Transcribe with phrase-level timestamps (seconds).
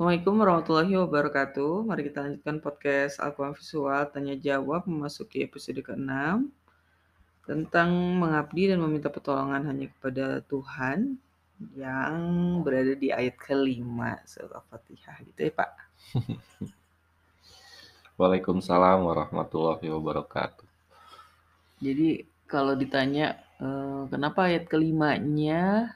[0.00, 1.84] Assalamualaikum warahmatullahi wabarakatuh.
[1.84, 6.48] Mari kita lanjutkan podcast Alquran Visual Tanya Jawab memasuki episode ke-6
[7.44, 11.20] tentang mengabdi dan meminta pertolongan hanya kepada Tuhan
[11.76, 12.16] yang
[12.64, 15.70] berada di ayat kelima surah Fatihah gitu ya Pak.
[18.16, 20.64] Waalaikumsalam warahmatullahi wabarakatuh.
[21.84, 25.92] Jadi kalau ditanya eh, kenapa ayat kelimanya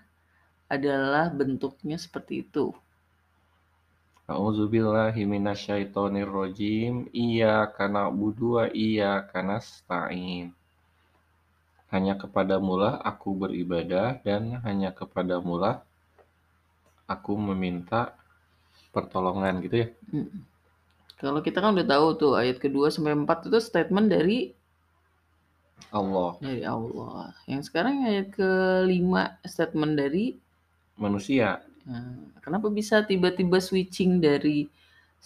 [0.69, 2.84] adalah bentuknya seperti itu.
[4.25, 7.13] A'udzubillahi minasyaitonirrajim.
[7.13, 10.57] Iyyaka na'budu wa iyyaka nasta'in.
[11.93, 15.85] Hanya kepadamulah aku beribadah dan hanya kepadamulah
[17.05, 18.17] aku meminta
[18.91, 19.89] pertolongan gitu ya.
[20.11, 20.43] Mm.
[21.21, 24.51] Kalau kita kan udah tahu tuh ayat kedua sampai empat itu statement dari
[25.95, 27.31] Allah dari Allah.
[27.47, 30.35] Yang sekarang ayat kelima statement dari
[30.99, 31.63] manusia.
[31.89, 32.05] Nah,
[32.45, 34.59] kenapa bisa tiba-tiba switching dari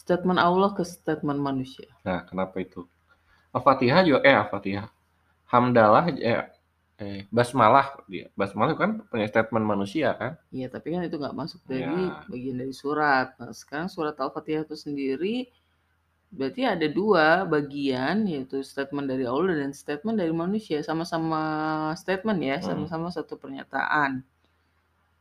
[0.01, 1.91] statement Allah ke statement manusia?
[2.07, 2.81] Nah, kenapa itu?
[3.57, 4.89] Al-Fatihah juga eh Al-Fatihah.
[5.53, 6.41] Hamdalah eh
[7.05, 8.27] eh basmalah dia.
[8.41, 10.33] Basmalah kan punya statement manusia kan?
[10.57, 12.25] Iya, tapi kan itu nggak masuk dari Ya.
[12.31, 13.27] bagian dari surat.
[13.41, 15.35] Nah, sekarang surat Al-Fatihah itu sendiri
[16.39, 21.41] berarti ada dua bagian yaitu statement dari Allah dan statement dari manusia sama-sama
[22.03, 22.69] statement ya, Hmm.
[22.69, 24.13] sama-sama satu pernyataan.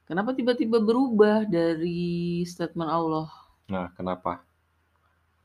[0.07, 3.27] Kenapa tiba-tiba berubah dari statement Allah?
[3.67, 4.39] Nah, kenapa?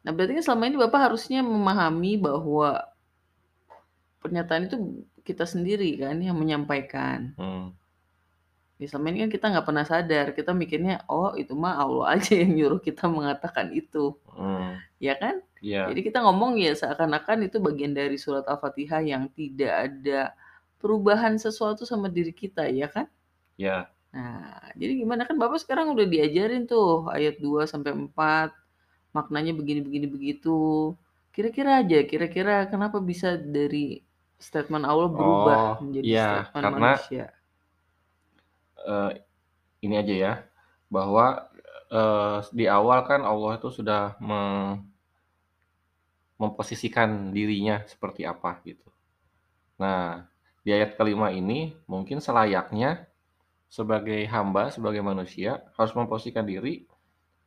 [0.07, 2.87] Nah, berarti kan selama ini Bapak harusnya memahami bahwa
[4.23, 4.77] pernyataan itu
[5.27, 7.35] kita sendiri kan yang menyampaikan.
[7.35, 7.75] Hmm.
[8.79, 12.35] Ya, selama ini kan kita nggak pernah sadar, kita mikirnya, oh itu mah Allah aja
[12.35, 14.79] yang nyuruh kita mengatakan itu, Hmm.
[14.99, 15.43] ya kan?
[15.63, 15.87] Ya.
[15.87, 20.35] Jadi kita ngomong ya seakan-akan itu bagian dari surat Al-Fatihah yang tidak ada
[20.83, 23.07] perubahan sesuatu sama diri kita, ya kan?
[23.55, 23.87] Ya.
[24.13, 28.49] Nah, jadi gimana kan Bapak sekarang udah diajarin tuh ayat 2 sampai 4
[29.17, 30.51] maknanya begini-begini begitu.
[31.35, 34.05] Kira-kira aja, kira-kira kenapa bisa dari
[34.47, 37.25] statement Allah berubah Oh, menjadi iya, statement karena manusia?
[38.87, 39.11] eh,
[39.87, 40.33] ini aja ya,
[40.95, 41.25] bahwa
[41.93, 44.79] eh, di awal kan Allah itu sudah me-
[46.41, 48.85] memposisikan dirinya seperti apa gitu.
[49.83, 50.27] Nah,
[50.65, 52.91] di ayat kelima ini mungkin selayaknya
[53.73, 56.85] sebagai hamba, sebagai manusia harus memposisikan diri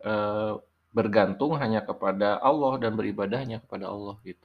[0.01, 0.53] eh,
[0.89, 4.41] bergantung hanya kepada Allah dan beribadahnya kepada Allah gitu.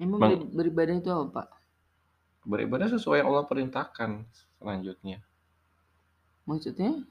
[0.00, 1.48] Emang beribadah itu apa, Pak?
[2.48, 4.24] Beribadah sesuai yang Allah perintahkan
[4.56, 5.20] selanjutnya.
[6.48, 7.04] Maksudnya?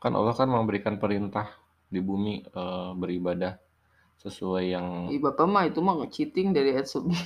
[0.00, 1.52] Kan Allah kan memberikan perintah
[1.92, 3.60] di bumi eh, beribadah
[4.24, 7.20] sesuai yang Ih, Bapak mah itu mah cheating dari ayat sebelum.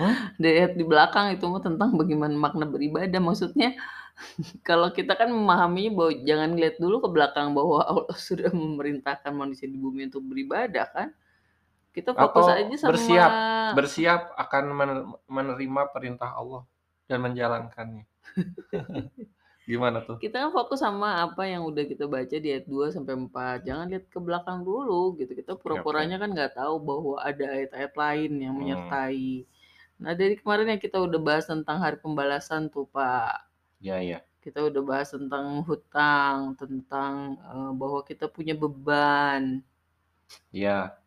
[0.00, 0.32] Hah?
[0.40, 3.18] Dari ayat di belakang itu mah tentang bagaimana makna beribadah.
[3.18, 3.74] Maksudnya
[4.68, 9.66] kalau kita kan memahaminya bahwa jangan lihat dulu ke belakang bahwa Allah sudah memerintahkan manusia
[9.70, 11.08] di bumi untuk beribadah kan.
[11.94, 13.32] Kita fokus Atau aja sama bersiap.
[13.74, 16.62] bersiap akan men- menerima perintah Allah
[17.10, 18.04] dan menjalankannya.
[19.68, 20.16] Gimana tuh?
[20.18, 23.62] kita kan fokus sama apa yang udah kita baca di ayat 2 sampai 4.
[23.68, 25.32] Jangan lihat ke belakang dulu gitu.
[25.36, 28.60] Kita pura-puranya kan nggak tahu bahwa ada ayat-ayat lain yang Hmm.
[28.64, 29.44] menyertai.
[29.98, 33.47] Nah, dari kemarin yang kita udah bahas tentang hari pembalasan tuh, Pak.
[33.80, 34.18] Ya ya.
[34.44, 37.14] Kita udah bahas tentang hutang, tentang
[37.54, 39.42] eh, bahwa kita punya beban,
[40.52, 40.98] Ya.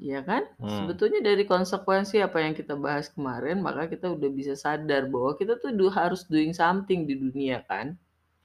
[0.00, 0.42] ya kan?
[0.60, 0.68] Hmm.
[0.76, 5.54] Sebetulnya dari konsekuensi apa yang kita bahas kemarin, maka kita udah bisa sadar bahwa kita
[5.62, 7.86] tuh do- harus doing something di dunia kan.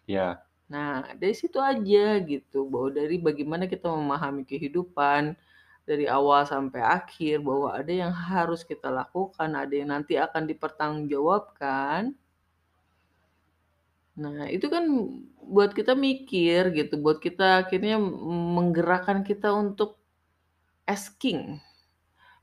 [0.10, 0.28] Ya.
[0.74, 5.38] Nah, dari situ aja gitu, bahwa dari bagaimana kita memahami kehidupan
[5.90, 12.02] dari awal sampai akhir, bahwa ada yang harus kita lakukan, ada yang nanti akan dipertanggungjawabkan.
[14.24, 14.84] Nah, itu kan
[15.56, 17.96] buat kita mikir gitu, buat kita akhirnya
[18.56, 20.00] menggerakkan kita untuk
[20.96, 21.60] asking.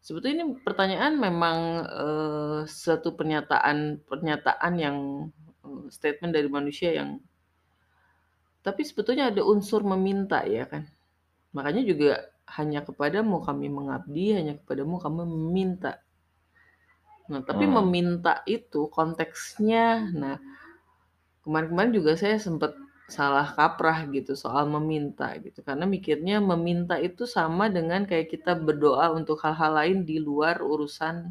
[0.06, 1.58] Sebetulnya ini pertanyaan memang
[2.04, 3.78] eh, satu pernyataan
[4.10, 4.98] pernyataan yang
[5.66, 7.10] eh, statement dari manusia yang
[8.66, 10.82] tapi sebetulnya ada unsur meminta ya kan.
[11.56, 12.10] Makanya juga
[12.58, 15.92] hanya kepadamu kami mengabdi, hanya kepadamu kami meminta.
[17.30, 17.75] Nah, tapi Hmm.
[17.76, 19.86] meminta itu konteksnya,
[20.22, 20.36] nah
[21.42, 22.74] kemarin-kemarin juga saya sempat
[23.10, 25.60] salah kaprah gitu soal meminta gitu.
[25.60, 31.28] Karena mikirnya meminta itu sama dengan kayak kita berdoa untuk hal-hal lain di luar urusan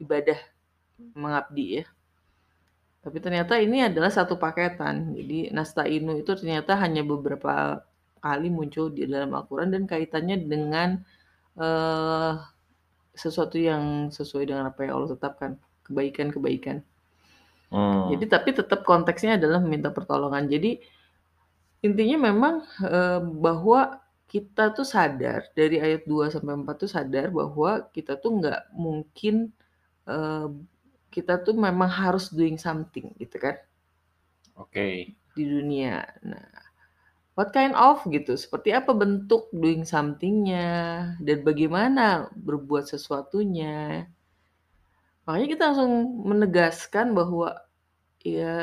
[0.00, 0.38] ibadah
[1.12, 1.84] mengabdi ya.
[3.04, 5.12] Tapi ternyata ini adalah satu paketan.
[5.12, 7.84] Jadi nastainu itu ternyata hanya beberapa
[8.24, 11.04] kali muncul di dalam Al-Quran dan kaitannya dengan
[11.60, 12.32] eh,
[13.12, 15.60] sesuatu yang sesuai dengan apa yang Allah tetapkan.
[15.84, 16.80] Kebaikan-kebaikan.
[17.74, 18.14] Hmm.
[18.14, 20.46] Jadi tapi tetap konteksnya adalah meminta pertolongan.
[20.54, 20.70] Jadi
[21.86, 23.80] Intinya memang, eee, bahwa
[24.32, 29.34] kita tuh sadar dari ayat 2 sampai 4 tuh sadar bahwa kita tuh nggak mungkin,
[30.08, 30.46] eee,
[31.14, 33.56] kita tuh memang harus doing something gitu kan.
[34.56, 35.14] Oke.
[35.34, 35.98] Di dunia.
[36.22, 36.46] Nah,
[37.38, 40.68] what kind of gitu, seperti apa bentuk doing something-nya
[41.26, 44.06] dan bagaimana berbuat sesuatunya.
[45.24, 45.92] Makanya kita langsung
[46.28, 47.48] menegaskan bahwa,
[48.20, 48.56] ya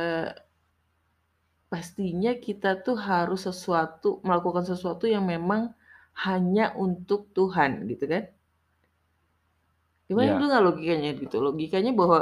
[1.72, 5.72] pastinya kita tuh harus sesuatu melakukan sesuatu yang memang
[6.25, 8.24] hanya untuk Tuhan gitu kan.
[10.10, 10.36] Gimana Iya.
[10.38, 12.19] dulu nggak logikanya gitu, logikanya bahwa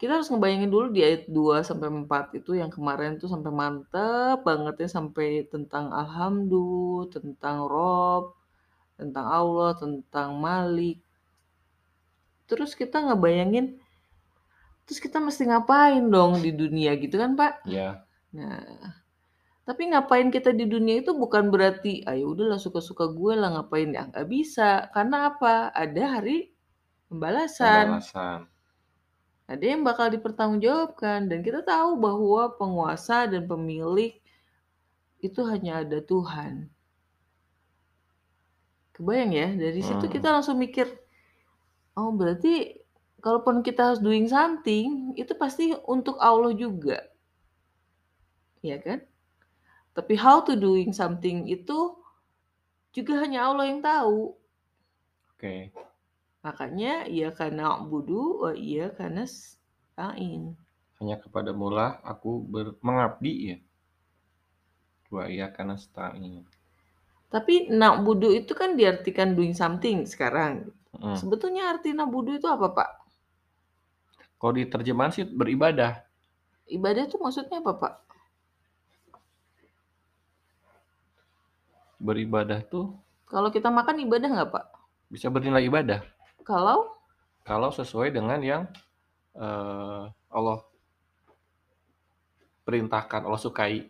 [0.00, 4.38] kita harus ngebayangin dulu di ayat 2 sampai 4 itu yang kemarin tuh sampai mantep
[4.48, 8.24] banget ya, sampai tentang Alhamdu, tentang Rob,
[9.00, 10.98] tentang Allah, tentang Malik.
[12.48, 13.76] Terus kita ngebayangin,
[14.88, 17.68] terus kita mesti ngapain dong di dunia gitu kan, Pak?
[17.68, 18.02] Iya.
[18.32, 18.64] Nah,
[19.68, 23.92] tapi ngapain kita di dunia itu bukan berarti, ah, ya udahlah suka-suka gue lah ngapain,
[23.92, 24.88] ya nggak bisa.
[24.96, 25.68] Karena apa?
[25.76, 26.48] Ada hari
[27.12, 28.00] pembalasan.
[28.00, 28.38] Pembalasan.
[29.48, 34.16] Ada yang bakal dipertanggungjawabkan dan kita tahu bahwa penguasa dan pemilik
[35.24, 36.68] itu hanya ada Tuhan.
[38.92, 40.12] Kebayang ya, dari situ Hmm.
[40.12, 40.84] kita langsung mikir,
[41.98, 42.78] oh berarti
[43.18, 47.02] kalaupun kita harus doing something, itu pasti untuk Allah juga.
[48.62, 48.98] Iya kan?
[49.94, 51.98] Tapi how to doing something itu
[52.94, 54.38] juga hanya Allah yang tahu.
[55.34, 55.74] Oke.
[56.46, 60.54] Makanya iya karena budu, wa iya karena stain.
[61.02, 63.58] Hanya kepada mula aku ber mengabdi ya.
[65.10, 66.46] Wa iya karena stain.
[67.28, 70.72] Tapi na'budu itu kan diartikan doing something sekarang.
[70.98, 71.16] Mhm.
[71.18, 72.90] Sebetulnya arti na'budu itu apa, Pak?
[74.38, 76.02] Kalau diterjemahan sih beribadah.
[76.68, 77.94] Ibadah itu maksudnya apa, Pak?
[81.98, 82.94] Beribadah tuh
[83.28, 84.64] Kalau kita makan ibadah nggak, Pak?
[85.08, 86.00] bisa bernilai ibadah.
[86.44, 86.96] Kalau?
[87.44, 88.62] Kalau sesuai dengan yang
[89.32, 90.58] eh, Allah
[92.64, 93.88] perintahkan, Allah sukai.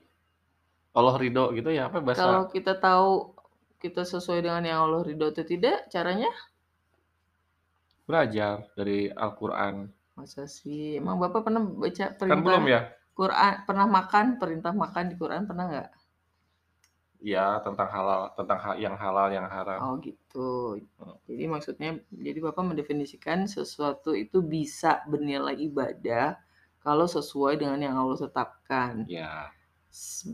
[0.94, 2.22] Allah ridho gitu ya apa bahasa?
[2.22, 3.34] Kalau kita tahu
[3.78, 6.30] kita sesuai dengan yang Allah ridho atau tidak, caranya?
[8.08, 9.84] Belajar dari Al-Qur'an.
[10.16, 10.96] Masa sih?
[10.96, 12.80] Emang Bapak pernah baca Kan perintah belum ya?
[13.12, 15.90] Quran, pernah makan perintah makan di Quran pernah nggak?
[17.18, 19.78] Ya, tentang halal, tentang ha- yang halal, yang haram.
[19.82, 20.78] Oh gitu.
[20.96, 21.18] Hmm.
[21.28, 26.38] Jadi maksudnya, jadi Bapak mendefinisikan sesuatu itu bisa bernilai ibadah
[26.80, 29.04] kalau sesuai dengan yang Allah tetapkan.
[29.04, 29.50] Ya.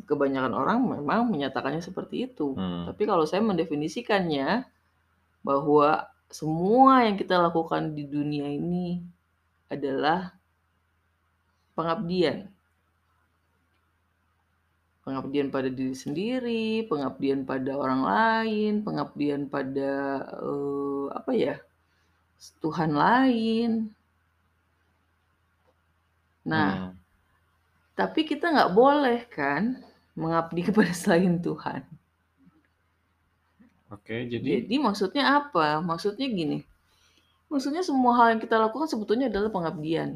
[0.05, 2.53] Kebanyakan orang memang menyatakannya seperti itu.
[2.53, 2.87] Hmm.
[2.87, 4.69] Tapi kalau saya mendefinisikannya
[5.41, 9.01] bahwa semua yang kita lakukan di dunia ini
[9.71, 10.35] adalah
[11.77, 12.51] pengabdian.
[15.05, 19.93] Pengabdian pada diri sendiri, pengabdian pada orang lain, pengabdian pada
[20.43, 21.55] eh, apa ya?
[22.63, 23.71] Tuhan lain.
[26.45, 26.97] Nah, Hmm.
[27.99, 29.63] tapi kita nggak boleh kan
[30.21, 31.83] mengabdi kepada selain Tuhan.
[33.95, 35.67] Oke, jadi Jadi maksudnya apa?
[35.89, 36.59] Maksudnya gini.
[37.53, 40.11] Maksudnya semua hal yang kita lakukan sebetulnya adalah pengabdian.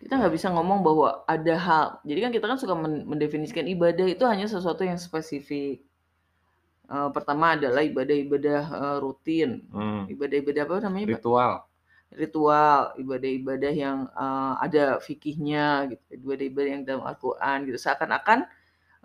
[0.00, 1.86] Kita nggak bisa ngomong bahwa ada hal.
[2.08, 5.76] Jadi kan kita kan suka men- mendefinisikan ibadah itu hanya sesuatu yang spesifik.
[6.86, 9.50] Eh, pertama adalah ibadah-ibadah eh, rutin.
[9.74, 11.08] hmm, Ibadah-ibadah apa namanya?
[11.18, 11.22] Pak?
[11.22, 11.52] ritual.
[12.22, 16.04] Ritual, ibadah-ibadah yang eh, ada fikihnya gitu.
[16.22, 17.78] Ibadah-ibadah yang dalam Al-Qur'an gitu.
[17.80, 18.46] Seakan-akan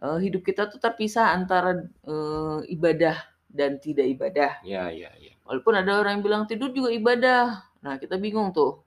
[0.01, 3.15] eh, hidup kita tuh terpisah antara eh, ibadah
[3.51, 4.51] dan tidak ibadah.
[4.63, 5.33] Ya, ya, ya.
[5.45, 7.43] Walaupun ada orang yang bilang tidur juga ibadah.
[7.83, 8.81] Nah, kita bingung tuh.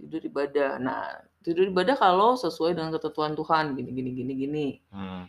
[0.00, 0.78] Tidur ibadah.
[0.80, 1.02] Nah,
[1.44, 4.66] tidur ibadah kalau sesuai dengan ketentuan Tuhan gini gini gini gini.
[4.94, 5.28] Hmm.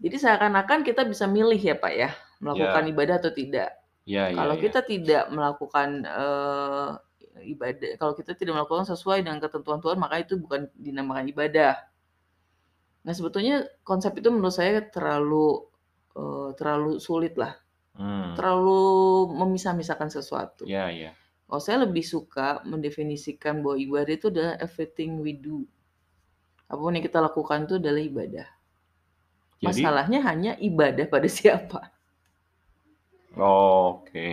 [0.00, 2.10] Jadi seakan-akan kita bisa milih ya, Pak ya,
[2.40, 2.90] melakukan Ya.
[2.92, 3.68] ibadah atau tidak.
[4.08, 4.60] Ya, ya, Kalau ya.
[4.64, 6.88] kita tidak melakukan eh,
[7.52, 11.76] ibadah, kalau kita tidak melakukan sesuai dengan ketentuan Tuhan, maka itu bukan dinamakan ibadah.
[13.06, 15.46] Nah, sebetulnya konsep itu menurut saya terlalu
[16.20, 17.54] eh, terlalu sulit lah,
[18.00, 18.32] Hmm.
[18.38, 18.80] terlalu
[19.40, 20.64] memisah-misahkan sesuatu.
[20.64, 21.12] Ya, ya.
[21.50, 25.66] Oh, saya lebih suka mendefinisikan bahwa ibadah itu adalah everything we do.
[26.70, 28.46] Apa pun yang kita lakukan itu adalah ibadah.
[29.60, 31.80] Jadi, Masalahnya hanya ibadah pada siapa.
[33.36, 34.28] oke.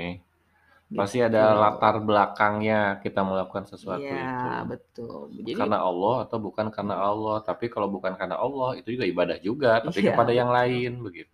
[0.97, 1.27] Pasti Gitu.
[1.27, 4.53] ada latar belakangnya kita melakukan sesuatu Iya, itu.
[4.69, 5.21] betul.
[5.37, 7.37] Jadi Karena Allah atau bukan karena Allah.
[7.49, 9.71] Tapi kalau bukan karena Allah, itu juga ibadah juga.
[9.85, 10.57] Tapi Iya, kepada yang betul.
[10.57, 11.33] lain, begitu.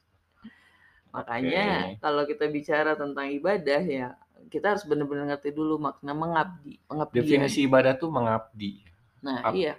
[1.15, 1.99] makanya Oke.
[2.03, 4.07] kalau kita bicara tentang ibadah ya
[4.53, 7.13] kita harus benar-benar ngerti dulu makna mengabdi, pengabdian.
[7.15, 8.71] Definisi ibadah tuh mengabdi.
[9.23, 9.77] Nah, Ap- iya.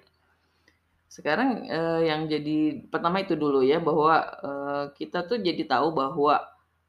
[1.14, 2.58] Sekarang, eee, yang jadi
[2.92, 4.14] pertama itu dulu ya, bahwa,
[4.46, 6.34] eee, kita tuh jadi tahu bahwa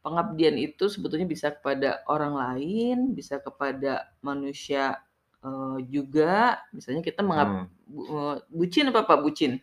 [0.05, 5.01] pengabdian itu sebetulnya bisa kepada orang lain, bisa kepada manusia,
[5.45, 6.61] eee, juga.
[6.75, 7.65] Misalnya kita mengab Hmm.
[7.89, 9.53] bu eee, bucin apa Pak, bucin?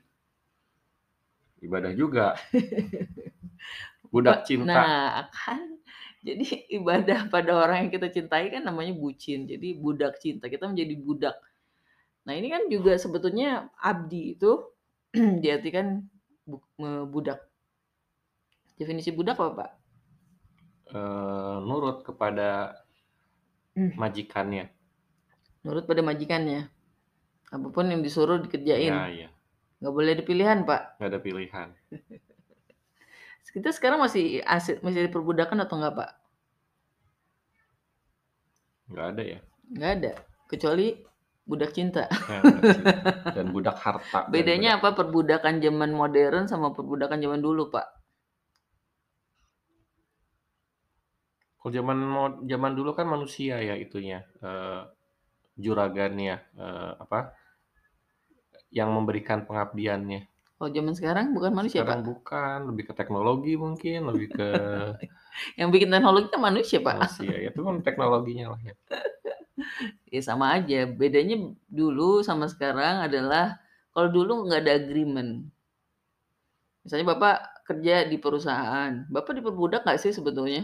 [1.65, 2.37] Ibadah juga.
[4.13, 4.85] Budak cinta.
[4.85, 5.79] nah, kan.
[6.23, 10.95] Jadi ibadah pada orang yang kita cintai kan namanya bucin, jadi budak cinta, kita menjadi
[11.03, 11.35] budak.
[12.27, 14.53] Nah, ini kan juga sebetulnya abdi itu
[15.45, 16.07] diartikan
[16.51, 17.41] eee, budak.
[18.81, 19.71] Definisi budak apa, Pak?
[20.93, 22.77] Eee, nurut kepada
[23.77, 24.69] majikannya.
[25.65, 26.69] Nurut pada majikannya.
[27.49, 28.93] Apa pun yang disuruh dikerjain.
[29.09, 29.29] iya.
[29.81, 31.01] Nggak boleh ada pilihan, Pak?
[31.01, 31.69] Nggak ada pilihan.
[33.53, 36.11] Kita sekarang masih asi masih ada perbudakan atau enggak, Pak?
[38.89, 39.39] Nggak ada ya.
[39.73, 40.13] Nggak ada,
[40.49, 40.87] kecuali
[41.45, 42.09] budak cinta.
[42.09, 42.97] Ya, budak cinta
[43.37, 48.02] dan budak harta dan Bedanya budak apa perbudakan zaman modern sama perbudakan zaman dulu, Pak?
[51.63, 51.99] Kalau zaman
[52.51, 54.81] zaman dulu kan manusia ya itunya, eee,
[55.65, 57.19] juragannya, eee, apa,
[58.79, 60.27] yang memberikan pengabdiannya.
[60.57, 62.01] Kalau zaman sekarang bukan manusia, Sekarang Pak?
[62.09, 64.49] bukan, lebih ke teknologi mungkin, lebih ke
[65.59, 66.97] Yang bikin teknologi kan manusia, Pak.
[66.97, 68.75] manusia, ya itu kan teknologinya lah ya.
[70.15, 71.37] Ya sama aja, bedanya
[71.79, 73.59] dulu sama sekarang adalah
[73.95, 75.31] kalau dulu nggak ada agreement.
[76.87, 77.37] Misalnya Bapak
[77.69, 80.63] kerja di perusahaan, Bapak diperbudak nggak sih sebetulnya?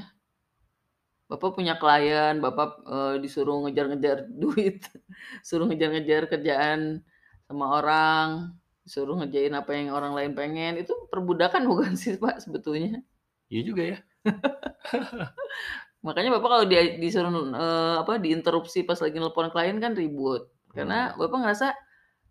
[1.28, 4.80] Bapak punya klien, Bapak, eee, disuruh ngejar-ngejar duit,
[5.44, 7.04] suruh ngejar-ngejar kerjaan
[7.48, 8.28] sama orang,
[8.84, 13.04] disuruh ngerjain apa yang orang lain pengen, itu perbudakan bukan sih, Pak, sebetulnya?
[13.52, 13.98] Iya juga ya.
[16.06, 20.46] Makanya Bapak kalau dia disuruh, eee, apa, diinterupsi pas lagi nelpon klien kan ribut.
[20.74, 21.18] Karena Hmm.
[21.20, 21.66] Bapak ngerasa,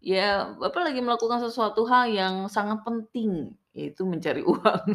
[0.03, 4.85] ya Bapak lagi melakukan sesuatu hal yang sangat penting, yaitu mencari uang.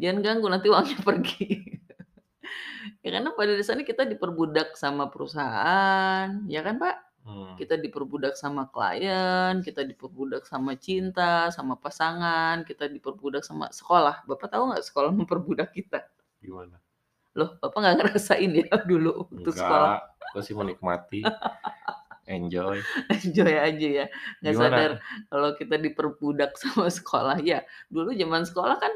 [0.00, 1.46] Jangan ganggu, nanti uangnya pergi.
[3.02, 6.96] Ya karena pada dasarnya kita diperbudak sama perusahaan, ya kan, Pak?
[7.26, 7.58] Hmm.
[7.58, 14.22] Kita diperbudak sama klien, kita diperbudak sama cinta, sama pasangan, kita diperbudak sama sekolah.
[14.30, 16.06] Bapak tahu nggak sekolah memperbudak kita?
[16.38, 16.78] Gimana?
[17.34, 19.98] Loh, Bapak nggak ngerasain ya dulu waktu sekolah?
[19.98, 21.20] Enggak, masih menikmati.
[22.26, 22.82] Enjoy.
[23.10, 24.06] Enjoy aja ya,
[24.42, 25.26] nggak sadar Gimana?
[25.30, 27.38] kalau kita diperbudak sama sekolah.
[27.42, 28.90] Ya, dulu zaman sekolah kan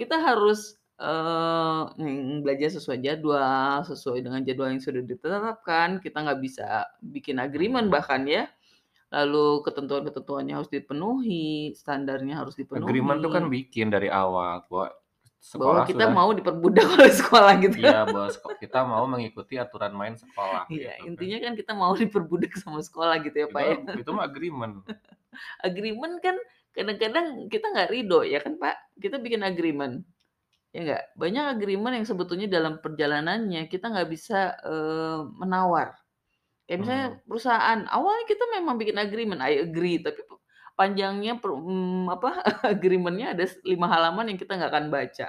[0.00, 6.40] kita harus, eee, mmm, belajar sesuai jadwal, sesuai dengan jadwal yang sudah ditetapkan, kita nggak
[6.46, 6.66] bisa
[7.14, 7.94] bikin agreement Hmm.
[7.96, 8.44] bahkan ya.
[9.14, 13.54] Lalu ketentuan-ketentuannya harus dipenuhi, standarnya harus Agreement tuh kan dipenuhi.
[13.56, 14.86] bikin dari awal bahwa
[15.58, 17.76] Bahwa sekolah kita sudah mau diperbudak oleh sekolah gitu.
[17.82, 21.08] Iya, bahwa seko kita mau mengikuti aturan main sekolah Iya, gitu kan.
[21.10, 23.76] intinya kan kita mau diperbudak sama sekolah gitu ya, Itu Pak, ya.
[24.00, 24.74] itu mah agreement.
[25.68, 26.36] Agreement kan
[26.76, 28.76] kadang-kadang kita nggak ridho ya kan, Pak?
[29.02, 30.04] Kita bikin agreement,
[30.74, 31.02] ya nggak?
[31.18, 35.96] Banyak agreement yang sebetulnya dalam perjalanannya kita nggak bisa, eee, menawar.
[36.68, 37.20] Kayak misalnya Hmm.
[37.26, 40.22] perusahaan, awalnya kita memang bikin agreement, I agree, tapi
[40.78, 42.30] panjangnya per mmm, apa,
[42.74, 45.28] agreement-nya ada 5 halaman yang kita nggak akan baca.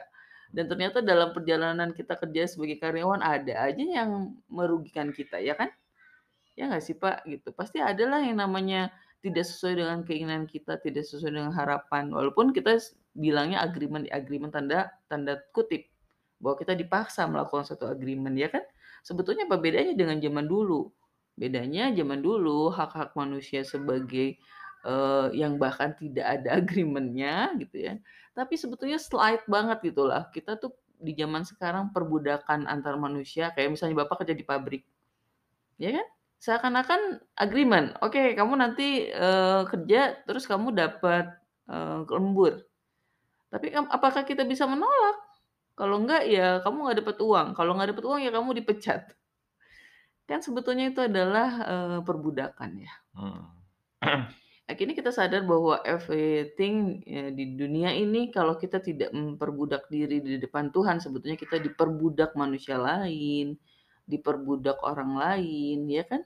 [0.54, 5.72] Dan ternyata dalam perjalanan kita kerja sebagai karyawan ada aja yang merugikan kita, ya kan?
[6.60, 7.24] Ya nggak sih, Pak?
[7.28, 7.50] Gitu.
[7.56, 8.92] Pasti ada lah yang namanya
[9.22, 12.10] tidak sesuai dengan keinginan kita, tidak sesuai dengan harapan.
[12.10, 12.82] Walaupun kita
[13.14, 15.86] bilangnya agreement agreement tanda tanda kutip,
[16.42, 18.66] bahwa kita dipaksa melakukan suatu agreement, ya kan?
[19.06, 20.90] Sebetulnya apa bedanya dengan zaman dulu?
[21.38, 24.42] Bedanya zaman dulu hak-hak manusia sebagai,
[24.84, 27.94] eee, yang bahkan tidak ada agreement-nya gitu ya,
[28.34, 30.28] tapi sebetulnya slight banget gitulah.
[30.34, 34.84] Kita tuh di zaman sekarang perbudakan antar manusia, kayak misalnya Bapak kerja di pabrik,
[35.78, 36.08] ya kan?
[36.42, 41.26] Seakan-akan agreement, "Oke, kamu nanti, eee, kerja terus kamu dapat,
[41.70, 42.66] eee, lembur."
[43.54, 45.18] Tapi apakah kita bisa menolak?
[45.80, 49.02] Kalau enggak, ya kamu nggak dapat uang, kalau nggak dapat uang, ya kamu dipecat.
[50.30, 52.94] Kan sebetulnya itu adalah, eee, perbudakan ya.
[53.18, 53.46] Hmm.
[54.72, 60.38] Akhirnya kita sadar bahwa everything, eee, di dunia ini kalau kita tidak memperbudak diri di
[60.40, 63.58] depan Tuhan, sebetulnya kita diperbudak manusia lain,
[64.08, 66.22] diperbudak orang lain, ya kan?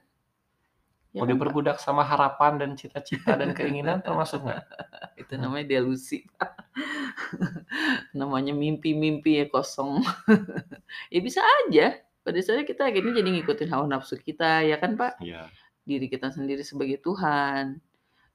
[1.15, 4.67] Ya Mau diperbudak sama harapan dan cita-cita dan keinginan termasuk nggak?
[5.23, 6.27] Itu namanya delusi.
[8.19, 10.03] Namanya mimpi-mimpi yang kosong.
[11.13, 15.23] Ya bisa aja, pada dasarnya kita akhirnya jadi ngikutin hawa nafsu kita, ya kan, Pak?
[15.23, 15.47] Iya.
[15.87, 17.79] Diri kita sendiri sebagai Tuhan.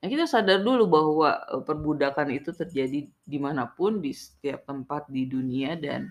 [0.00, 5.04] Nah, kita sadar dulu bahwa, eee, perbudakan itu terjadi di mana pun, di setiap tempat
[5.12, 6.08] di dunia dan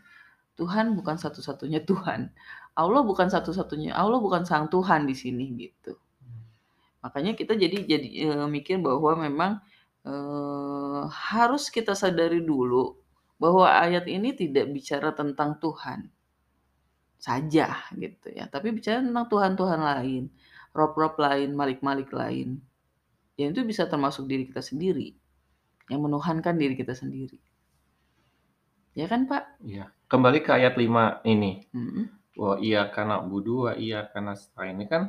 [0.58, 2.30] Tuhan bukan satu-satunya Tuhan.
[2.78, 5.98] Allah bukan satu-satunya Allah bukan sang Tuhan di sini, gitu.
[7.02, 7.08] Hmm.
[7.08, 9.52] Makanya kita jadi jadi, eee, mikir bahwa memang,
[10.04, 11.02] eee,
[11.32, 13.00] harus kita sadari dulu
[13.40, 16.12] bahwa ayat ini tidak bicara tentang Tuhan
[17.20, 20.24] saja gitu ya, tapi bicara tentang Tuhan-Tuhan lain,
[20.72, 22.64] rob-rob lain, malik-malik lain.
[23.40, 25.16] Yang itu bisa termasuk diri kita sendiri,
[25.92, 27.40] yang menuhankan diri kita sendiri.
[28.98, 29.62] Ya kan, Pak?
[29.62, 29.94] Iya.
[30.10, 31.62] Kembali ke ayat 5 ini.
[31.74, 32.04] Mhm.
[32.40, 34.80] Wa iyyaka na'budu wa iyyaka nasta'in.
[34.80, 35.04] Ini kan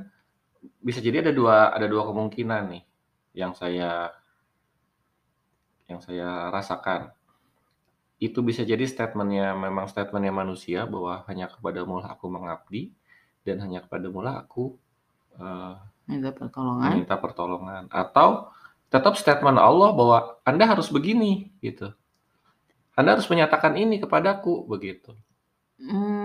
[0.81, 2.83] bisa jadi ada dua ada dua kemungkinan nih
[3.37, 4.13] yang saya
[5.91, 7.13] yang saya rasakan.
[8.27, 12.83] Itu bisa jadi statement-nya memang statement-nya manusia bahwa hanya kepadamu lah aku mengabdi
[13.47, 14.65] dan hanya kepadamu lah aku
[15.41, 15.75] eee,
[16.11, 16.91] Minta pertolongan.
[16.93, 17.83] meminta pertolongan.
[18.03, 18.29] Atau
[18.93, 21.33] tetap statement Allah bahwa Anda harus begini
[21.65, 21.89] gitu.
[22.99, 25.11] Anda harus menyatakan ini kepadaku begitu.
[25.81, 26.20] Mmm,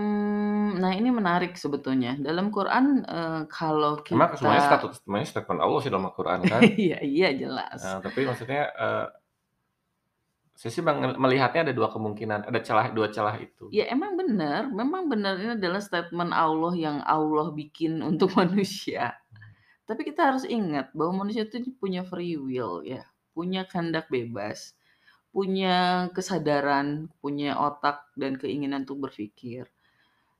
[0.85, 2.13] nah ini menarik sebetulnya.
[2.21, 6.61] Dalam Quran, eee, kalau Emang semuanya kita statut semuanya statement Allah sih dalam Al-Quran kan.
[6.85, 7.81] Iya iya jelas.
[7.81, 9.05] Eee, tapi maksudnya, eee
[10.55, 10.83] saya sih
[11.19, 13.67] melihatnya ada dua kemungkinan, ada celah dua celah itu.
[13.75, 19.19] Ya emang benar, memang benar ini adalah statement Allah yang Allah bikin untuk manusia.
[19.89, 23.03] Tapi kita harus ingat bahwa manusia itu punya free will ya,
[23.35, 24.79] punya kehendak bebas,
[25.35, 29.67] punya kesadaran, punya otak dan keinginan untuk berpikir.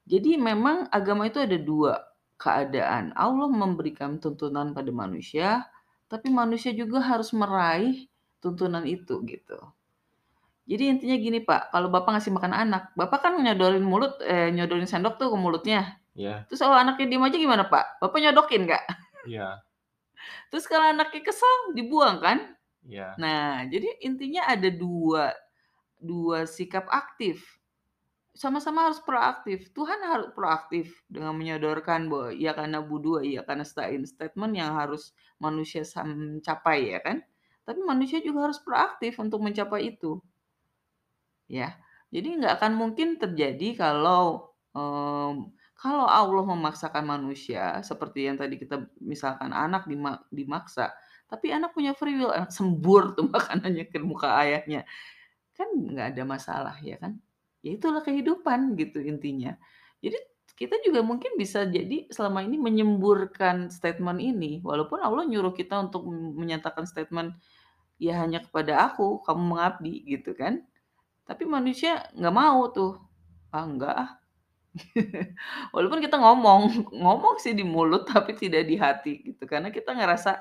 [0.05, 1.97] Jadi memang agama itu ada dua
[2.37, 3.11] keadaan.
[3.17, 5.65] Allah memberikan tuntunan pada manusia,
[6.05, 8.05] tapi manusia juga harus meraih
[8.37, 9.57] tuntunan itu gitu.
[10.65, 14.89] Jadi intinya gini, Pak, kalau Bapak ngasih makan anak, Bapak kan nyodorin mulut eh, nyodorin
[14.89, 16.01] sendok tuh ke mulutnya.
[16.17, 16.45] Iya.
[16.49, 18.01] Terus kalau anaknya diem aja gimana, Pak?
[18.01, 18.83] Bapak nyodokin nggak?
[19.29, 19.61] Iya.
[20.49, 22.57] Terus kalau anaknya kesel, dibuang kan?
[22.85, 23.13] Iya.
[23.21, 25.33] Nah, jadi intinya ada dua
[26.01, 27.61] dua sikap aktif.
[28.41, 29.59] Sama-sama harus proaktif.
[29.77, 33.63] Tuhan harus proaktif dengan menyodorkan bahwa iya karena budu, iya karena
[34.11, 35.03] statement yang harus
[35.45, 36.09] manusia sam
[36.45, 37.17] capai ya kan.
[37.67, 40.11] Tapi manusia juga harus proaktif untuk mencapai itu.
[41.45, 41.77] Ya,
[42.09, 48.89] jadi nggak akan mungkin terjadi kalau, mmm, kalau Allah memaksakan manusia seperti yang tadi kita
[48.97, 50.89] misalkan anak dima dimaksa,
[51.29, 54.89] tapi anak punya free will, anak sembur tuh makanannya ke muka ayahnya,
[55.57, 57.19] kan nggak ada masalah ya kan.
[57.65, 59.57] Ya itulah kehidupan gitu intinya.
[60.05, 60.17] Jadi
[60.55, 66.05] kita juga mungkin bisa jadi selama ini menyemburkan statement ini, walaupun Allah nyuruh kita untuk
[66.11, 67.33] menyatakan statement,
[68.01, 70.63] "Ya hanya kepada aku kamu mengabdi," gitu kan.
[71.29, 72.99] Tapi manusia nggak mau tuh,
[73.55, 74.11] "Ah, enggak ah."
[75.75, 80.39] Walaupun kita ngomong, ngomong sih di mulut tapi tidak di hati gitu, karena kita ngerasa,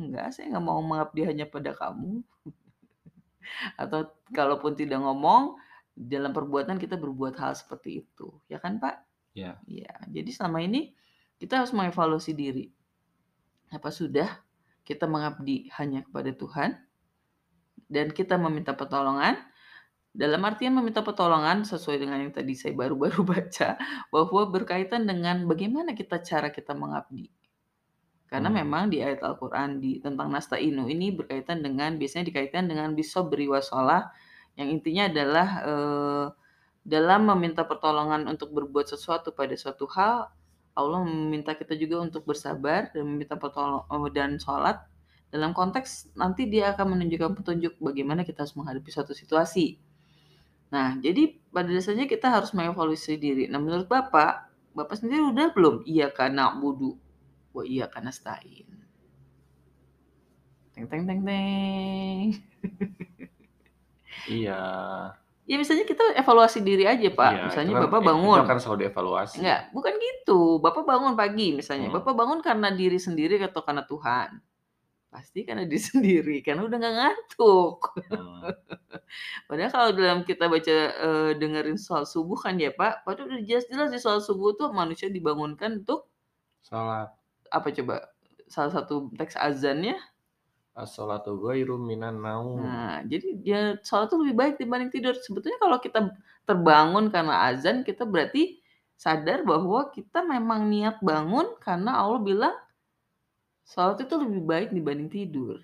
[0.00, 2.22] "Enggak, saya nggak mau mengabdi hanya pada kamu."
[3.82, 5.56] Atau kalaupun tidak ngomong,
[5.94, 9.06] dalam perbuatan kita berbuat hal seperti itu, ya kan, Pak?
[9.34, 9.58] Iya.
[9.66, 10.94] Iya, jadi selama ini
[11.38, 12.70] kita harus mengevaluasi diri.
[13.70, 14.28] Apa sudah
[14.86, 16.70] kita mengabdi hanya kepada Tuhan
[17.90, 19.38] dan kita meminta pertolongan?
[20.14, 23.74] Dalam artian meminta pertolongan sesuai dengan yang tadi saya baru-baru baca,
[24.14, 27.34] bahwa berkaitan dengan bagaimana kita cara kita mengabdi.
[28.30, 28.58] Karena Hmm.
[28.62, 34.10] memang di ayat Al-Quran di tentang nasta'inu ini berkaitan dengan biasanya dikaitkan dengan bisobri wasolah
[34.58, 36.26] yang intinya adalah eee,
[36.84, 40.28] dalam meminta pertolongan untuk berbuat sesuatu pada suatu hal,
[40.76, 44.78] Allah meminta kita juga untuk bersabar dan meminta pertolong eee, dan sholat
[45.34, 49.66] dalam konteks nanti Dia akan menunjukkan petunjuk bagaimana kita harus menghadapi suatu situasi.
[50.74, 51.22] Nah, jadi
[51.54, 53.44] pada dasarnya kita harus mengevaluasi diri.
[53.52, 56.90] Nah, menurut Bapak, Bapak sendiri udah belum iyyaka na'budu
[57.54, 58.68] wa iyyaka nasta'in?
[60.74, 62.28] Teng teng teng teng.
[64.26, 64.60] Iya.
[65.44, 67.30] Ya misalnya kita evaluasi diri aja, Pak.
[67.30, 69.36] Iya, itu Misalnya kan Bapak itu bangun akan selalu dievaluasi.
[69.44, 70.40] Enggak, bukan gitu.
[70.64, 71.96] Bapak bangun pagi misalnya, Hmm.
[72.00, 74.40] Bapak bangun karena diri sendiri atau karena Tuhan?
[75.12, 77.78] Pasti karena diri sendiri, karena udah nggak ngantuk.
[78.08, 78.40] Hmm.
[79.48, 83.88] Padahal kalau dalam kita baca, eee, dengerin sholat subuh kan ya, Pak, padahal udah jelas-jelas
[83.92, 86.08] di sholat subuh tuh manusia dibangunkan untuk
[86.64, 87.12] Salat.
[87.52, 88.08] apa coba?
[88.48, 89.94] Salah satu teks azannya
[90.82, 92.62] As-sholatu khairum minan naum.
[92.62, 95.14] Nah, jadi ya sholat tuh lebih baik dibanding tidur.
[95.18, 96.00] Sebetulnya kalau kita
[96.48, 98.58] terbangun karena azan, kita berarti
[98.94, 102.54] sadar bahwa kita memang niat bangun karena Allah bilang
[103.72, 105.56] sholat itu lebih baik dibanding tidur.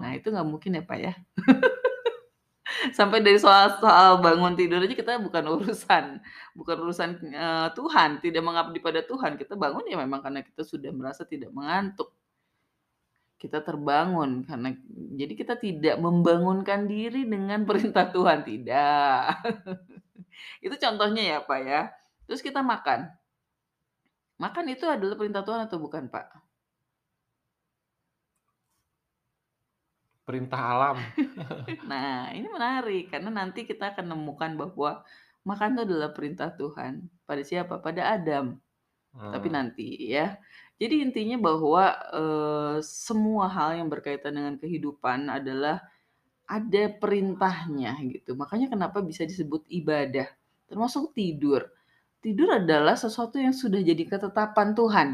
[0.00, 0.18] Nah, Hmm.
[0.18, 1.12] itu nggak mungkin ya, Pak, ya.
[2.96, 6.04] Sampai dari soal soal bangun tidur aja kita bukan urusan
[6.56, 9.36] bukan urusan, eee, Tuhan, tidak mengabdi pada Tuhan.
[9.36, 12.08] Kita bangun ya memang karena kita sudah merasa tidak mengantuk.
[13.44, 14.72] Kita terbangun karena
[15.20, 19.44] jadi kita tidak membangunkan diri dengan perintah Tuhan, tidak.
[20.64, 21.92] Itu contohnya ya, Pak, ya.
[22.24, 23.12] Terus kita makan.
[24.40, 26.26] Makan itu adalah perintah Tuhan atau bukan, Pak?
[30.24, 30.96] Perintah alam.
[31.90, 35.04] Nah, ini menarik karena nanti kita akan nemukan bahwa
[35.44, 37.12] makan itu adalah perintah Tuhan.
[37.28, 37.76] Pada siapa?
[37.78, 38.56] Pada Adam.
[39.30, 39.54] Tapi Mmm.
[39.54, 40.38] nanti ya.
[40.78, 41.84] Jadi intinya bahwa,
[42.82, 45.82] semua hal yang berkaitan dengan kehidupan adalah
[46.50, 48.36] ada perintahnya gitu.
[48.36, 50.28] Makanya kenapa bisa disebut ibadah,
[50.68, 51.70] termasuk tidur.
[52.20, 55.08] Tidur adalah sesuatu yang sudah jadi ketetapan Tuhan.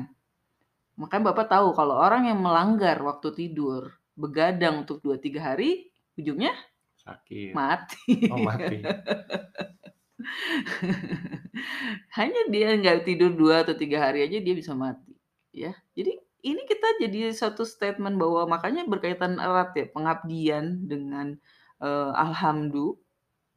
[0.99, 6.53] Makanya Bapak tahu kalau orang yang melanggar waktu tidur, begadang untuk 2, 3 hari, ujungnya
[7.01, 7.55] Sakit.
[7.57, 8.29] mati.
[8.29, 8.79] Oh, mati.
[12.18, 15.14] Hanya dia nggak tidur 2 atau 3 hari aja dia bisa mati,
[15.54, 15.72] ya.
[15.96, 16.12] Jadi
[16.44, 21.37] ini kita jadi satu statement bahwa makanya berkaitan erat ya, pengabdian dengan,
[21.83, 22.96] eee, alhamdu,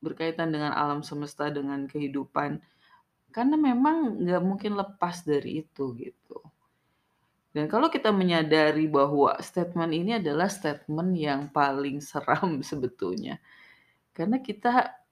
[0.04, 2.60] berkaitan dengan alam semesta, dengan kehidupan.
[3.36, 6.40] Karena memang nggak mungkin lepas dari itu, gitu.
[7.54, 13.38] Dan kalau kita menyadari bahwa statement ini adalah statement yang paling seram sebetulnya.
[14.14, 15.03] Karena kita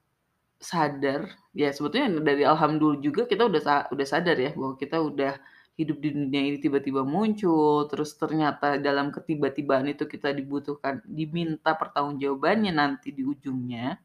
[0.62, 1.22] sadar,
[1.58, 5.34] ya sebetulnya dari alhamdulillah juga kita udah sa udah sadar ya bahwa kita udah
[5.80, 12.72] hidup di dunia ini tiba-tiba muncul, terus ternyata dalam ketiba-tibaan itu kita dibutuhkan diminta pertanggungjawabannya
[12.76, 13.98] nanti di ujungnya.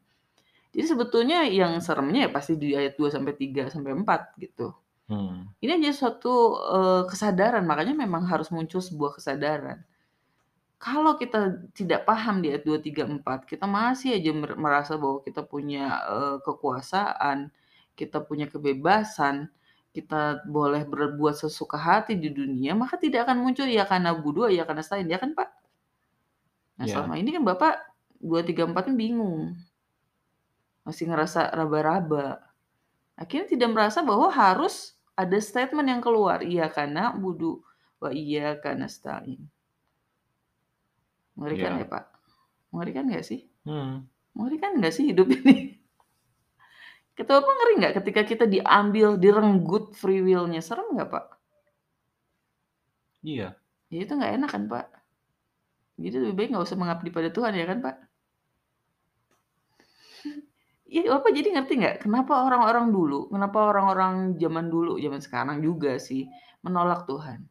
[0.75, 4.73] Jadi sebetulnya yang seremnya ya pasti di ayat 2 sampai 3 sampai 4 gitu.
[5.07, 5.47] Hmm.
[5.63, 9.81] Ini aja suatu, eee, kesadaran, makanya memang harus muncul sebuah kesadaran.
[10.77, 11.39] Kalau kita
[11.73, 15.83] tidak paham di ayat 2, 3, 4, kita masih aja mer merasa bahwa kita punya,
[16.13, 17.49] eee, kekuasaan,
[17.97, 19.49] kita punya kebebasan,
[19.95, 24.73] kita boleh berbuat sesuka hati di dunia, maka tidak akan muncul iyyaka na'budu wa iyyaka
[24.77, 25.49] nasta'in, ya kan, Pak?
[26.77, 26.93] Nah, Iya.
[26.93, 27.73] selama ini kan Bapak
[28.21, 29.57] 2, 3, 4 kan bingung.
[30.85, 32.25] Masih ngerasa raba-raba.
[33.17, 34.75] Akhirnya tidak merasa bahwa harus
[35.17, 37.51] ada statement yang keluar, iyyaka na'budu
[38.01, 39.41] wa iyyaka nasta'in.
[41.37, 41.85] Mengerikan Iya.
[41.85, 42.03] ya, Pak?
[42.73, 43.45] Mengerikan nggak sih?
[43.63, 44.09] Hmm.
[44.33, 45.77] Mengerikan nggak sih hidup ini?
[47.17, 51.25] Kata Bapak ngeri nggak ketika kita diambil, direnggut free will-nya, serem nggak, Pak?
[53.21, 53.53] Iya.
[53.89, 54.87] Ya itu nggak enak kan, Pak?
[55.97, 57.95] Jadi lebih baik nggak usah mengabdi pada Tuhan, ya kan, Pak?
[60.85, 65.97] Iya, Bapak jadi ngerti nggak kenapa orang-orang dulu, kenapa orang-orang zaman dulu, zaman sekarang juga
[65.97, 66.29] sih,
[66.61, 67.45] menolak Tuhan?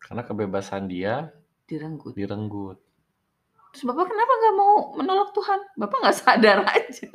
[0.00, 1.32] Karena kebebasan dia
[1.70, 2.12] Direnggut.
[2.18, 2.78] direnggut.
[3.70, 5.60] Terus Bapak kenapa nggak mau menolak Tuhan?
[5.78, 7.10] Bapak nggak sadar aja.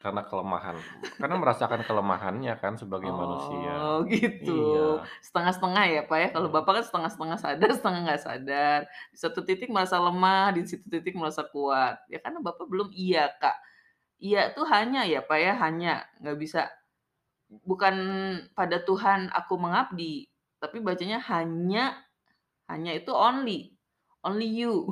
[0.00, 0.80] Karena kelemahan.
[1.20, 3.72] Karena merasakan kelemahannya kan sebagai manusia.
[3.76, 4.56] Oh, gitu.
[4.56, 4.88] Iya.
[5.20, 6.28] Setengah-setengah ya, Pak, ya?
[6.32, 6.56] Kalau Hmm.
[6.56, 8.78] Bapak kan setengah-setengah sadar, setengah nggak sadar.
[9.12, 12.00] Di satu titik merasa lemah, di situ titik merasa kuat.
[12.08, 13.60] Ya karena Bapak belum iya, Kak.
[14.24, 16.68] Iya tuh hanya ya, Pak, ya, hanya, nggak bisa
[17.64, 17.96] bukan
[18.56, 20.28] pada Tuhan aku mengabdi,
[20.62, 21.98] tapi bacanya hanya,
[22.70, 23.74] hanya itu only,
[24.22, 24.86] only you.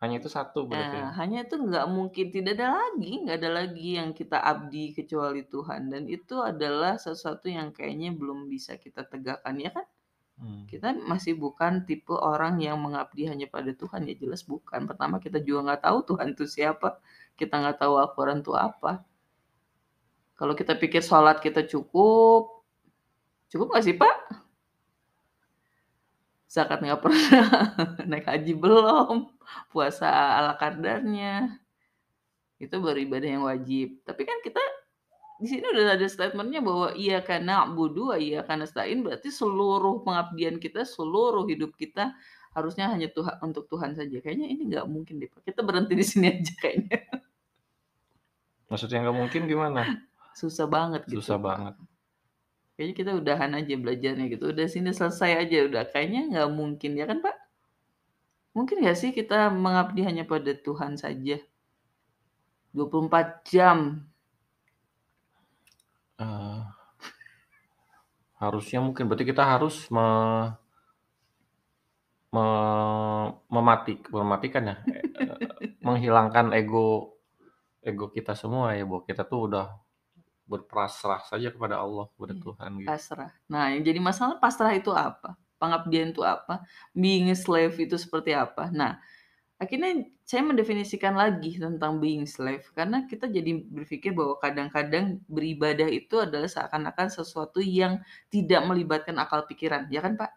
[0.00, 0.96] Hanya itu satu berarti.
[0.96, 5.44] Nah, hanya itu nggak mungkin, tidak ada lagi, nggak ada lagi yang kita abdi kecuali
[5.44, 5.92] Tuhan.
[5.92, 9.84] Dan itu adalah sesuatu yang kayaknya belum bisa kita tegakkan, ya kan?
[10.40, 10.64] Hmm.
[10.64, 14.88] Kita masih bukan tipe orang yang mengabdi hanya pada Tuhan, ya jelas bukan.
[14.88, 16.96] Pertama kita juga nggak tahu Tuhan itu siapa,
[17.36, 19.04] kita nggak tahu Al-Quran itu apa.
[20.32, 22.64] Kalau kita pikir sholat kita cukup,
[23.52, 24.16] cukup nggak sih, Pak?
[26.50, 27.46] Zakat nggak pernah,
[28.10, 29.30] naik haji belum,
[29.70, 31.62] puasa ala kadarnya.
[32.58, 34.02] Itu baru ibadah yang wajib.
[34.02, 34.58] Tapi kan kita
[35.40, 40.82] di sini udah ada statement-nya bahwa iyyaka na'budu wa iyyaka nasta'in, berarti seluruh pengabdian kita,
[40.82, 42.12] seluruh hidup kita
[42.50, 44.18] harusnya hanya Tuha untuk Tuhan saja.
[44.18, 45.30] Kayaknya ini nggak mungkin deh.
[45.46, 46.98] Kita berhenti di sini aja kayaknya.
[48.66, 49.80] Maksudnya nggak mungkin gimana?
[50.34, 51.74] Susah banget gitu, Susah banget.
[52.80, 54.44] Kayaknya kita udahan aja belajarnya gitu.
[54.56, 55.82] Udah sini selesai aja udah.
[55.92, 57.36] Kayaknya nggak mungkin, ya kan, Pak?
[58.56, 61.36] Mungkin nggak sih kita mengabdi hanya pada Tuhan saja?
[62.74, 63.78] 24 jam.
[66.18, 66.60] Eee,
[68.42, 70.06] harusnya mungkin berarti kita harus me
[72.34, 72.46] me
[73.50, 77.18] mematik mematikan ya, eee, menghilangkan ego
[77.82, 79.66] ego kita semua ya, bahwa kita tuh udah
[80.50, 82.88] berpasrah saja kepada Allah, kepada Iya, Tuhan gitu.
[82.90, 83.30] pasrah.
[83.46, 85.38] Nah, yang jadi masalah pasrah itu apa?
[85.62, 86.66] Pengabdian itu apa?
[86.96, 88.66] Being a slave itu seperti apa?
[88.74, 88.98] Nah,
[89.62, 96.18] akhirnya saya mendefinisikan lagi tentang being slave, karena kita jadi berpikir bahwa kadang-kadang beribadah itu
[96.18, 100.30] adalah seakan-akan sesuatu yang tidak melibatkan akal pikiran, ya kan, Pak?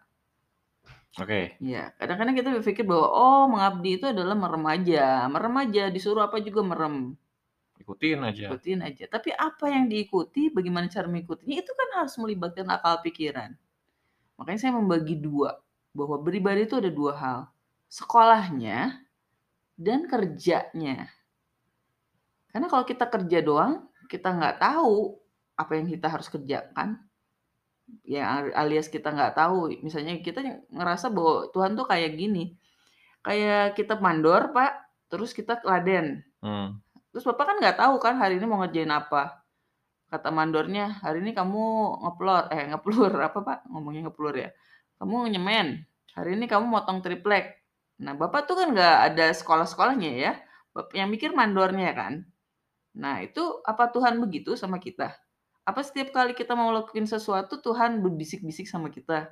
[1.22, 1.62] Oke.
[1.62, 6.42] Iya, kadang-kadang kita berpikir bahwa, oh mengabdi itu adalah merem aja, merem aja, disuruh apa
[6.42, 7.14] juga merem.
[7.80, 8.48] Ikutin aja.
[8.50, 9.04] Ikutin aja.
[9.10, 13.54] Tapi apa yang diikuti, bagaimana cara mengikutinya, itu kan harus melibatkan akal pikiran.
[14.38, 15.58] Makanya saya membagi dua,
[15.94, 17.40] bahwa beribadah itu ada dua hal.
[17.94, 19.06] sekolahnya,
[19.78, 21.06] dan kerjanya.
[22.50, 25.18] Karena kalau kita kerja doang, kita nggak tahu
[25.54, 26.98] apa yang kita harus kerjakan,
[28.02, 32.58] ya alias kita nggak tahu, misalnya kita ngerasa bahwa Tuhan tuh kayak gini,
[33.22, 34.72] kayak kita mandor Pak,
[35.10, 36.22] terus kita teladen.
[36.42, 36.82] Hmm.
[37.14, 39.46] Terus Bapak kan nggak tahu kan hari ini mau ngerjain apa.
[40.10, 41.62] Kata mandornya, hari ini kamu
[42.02, 43.58] ngeplor, eh ngeplur apa Pak?
[43.70, 44.50] Ngomongnya ngeplur ya.
[44.98, 45.86] Kamu nyemen,
[46.18, 47.62] hari ini kamu motong triplek.
[48.02, 50.32] Nah Bapak tuh kan nggak ada sekolah-sekolahnya ya.
[50.74, 52.26] Bapak yang mikir mandornya kan.
[52.98, 55.14] Nah itu apa Tuhan begitu sama kita?
[55.62, 59.30] Apa setiap kali kita mau lakuin sesuatu Tuhan berbisik-bisik sama kita?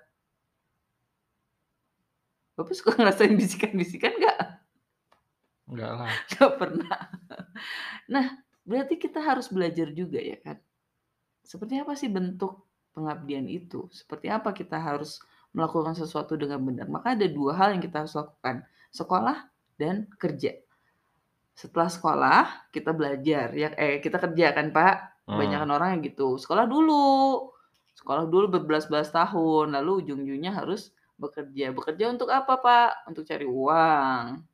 [2.55, 4.39] Bapak suka ngerasain bisikan-bisikan nggak?
[5.69, 6.11] Enggak lah.
[6.31, 6.99] Nggak pernah.
[8.11, 8.27] Nah,
[8.67, 10.59] berarti kita harus belajar juga ya kan?
[11.43, 13.87] Seperti apa sih bentuk pengabdian itu?
[13.91, 15.21] Seperti apa kita harus
[15.53, 16.87] melakukan sesuatu dengan benar?
[16.89, 18.65] Maka ada dua hal yang kita harus lakukan.
[18.93, 19.37] Sekolah
[19.77, 20.57] dan kerja.
[21.53, 22.41] Setelah sekolah,
[22.73, 23.53] kita belajar.
[23.53, 24.95] ya Eh, kita kerja kan Pak?
[25.29, 25.37] Hmm.
[25.37, 26.41] Kebanyakan orang yang gitu.
[26.41, 27.49] Sekolah dulu.
[27.93, 29.77] Sekolah dulu berbelas-belas tahun.
[29.77, 31.71] Lalu ujung-ujungnya harus bekerja.
[31.77, 32.91] Bekerja untuk apa Pak?
[33.13, 34.52] Untuk cari uang.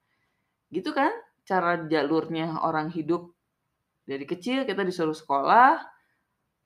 [0.69, 1.11] Gitu kan?
[1.49, 3.33] Cara jalurnya orang hidup
[4.09, 5.81] dari kecil kita disuruh sekolah,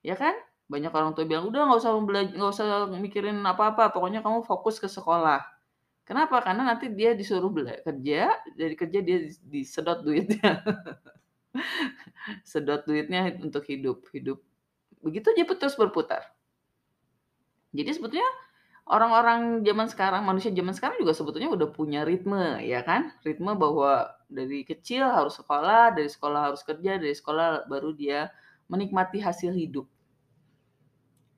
[0.03, 0.35] ya kan?
[0.71, 1.93] Banyak orang tua bilang udah nggak usah
[2.39, 2.67] nggak usah
[2.99, 5.43] mikirin apa-apa, pokoknya kamu fokus ke sekolah.
[6.03, 6.43] Kenapa?
[6.43, 10.63] Karena nanti dia disuruh bela kerja, dari kerja dia disedot duitnya.
[12.51, 14.39] Sedot duitnya untuk hidup, hidup.
[15.03, 16.23] Begitu aja terus berputar.
[17.75, 18.29] Jadi sebetulnya
[18.87, 23.15] orang-orang zaman sekarang, manusia zaman sekarang juga sebetulnya udah punya ritme, ya kan?
[23.23, 28.33] Ritme bahwa dari kecil harus sekolah, dari sekolah harus kerja, dari sekolah baru dia
[28.67, 29.87] menikmati hasil hidup.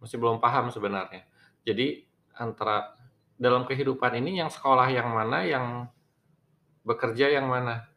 [0.01, 1.25] Masih belum paham sebenarnya.
[1.65, 2.05] Jadi
[2.37, 2.97] antara
[3.35, 5.89] dalam kehidupan ini yang sekolah yang mana, yang
[6.85, 7.89] bekerja yang mana?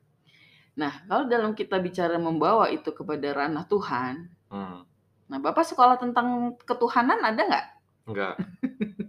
[0.78, 4.88] Nah, kalau dalam kita bicara membawa itu kepada ranah Tuhan, Hmm.
[5.28, 7.68] nah Bapak sekolah tentang ketuhanan ada nggak?
[8.08, 8.34] Enggak.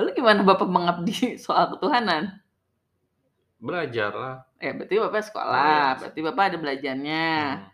[0.00, 2.40] Lalu gimana Bapak mengabdi soal ketuhanan?
[3.62, 4.36] Belajar lah.
[4.58, 5.98] Ya, berarti Bapak sekolah, Oh, iya.
[5.98, 7.26] berarti Bapak ada belajarnya.
[7.58, 7.66] Hmm.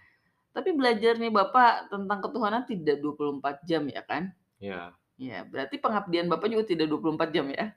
[0.52, 4.22] Tapi belajarnya Bapak tentang ketuhanan tidak 24 jam ya kan?
[4.60, 4.92] Ya.
[5.18, 7.72] Ya, berarti pengabdian Bapak juga tidak 24 jam ya?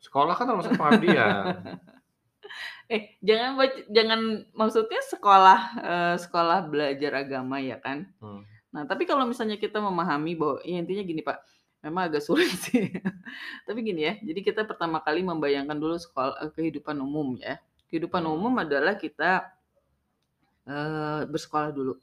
[0.00, 1.44] Sekolah kan termasuk pengabdian.
[2.90, 3.54] Eh, jangan
[3.86, 8.10] jangan maksudnya sekolah eh, sekolah belajar agama ya kan?
[8.18, 8.42] Hmm.
[8.74, 11.38] Nah, tapi kalau misalnya kita memahami bahwa ya intinya gini Pak,
[11.84, 12.92] memang agak sulit sih.
[13.66, 17.58] tapi gini ya, jadi kita pertama kali membayangkan dulu sekolah eh, kehidupan umum ya.
[17.90, 18.34] Kehidupan Hmm.
[18.36, 19.50] umum adalah kita
[20.68, 21.94] eh, bersekolah dulu.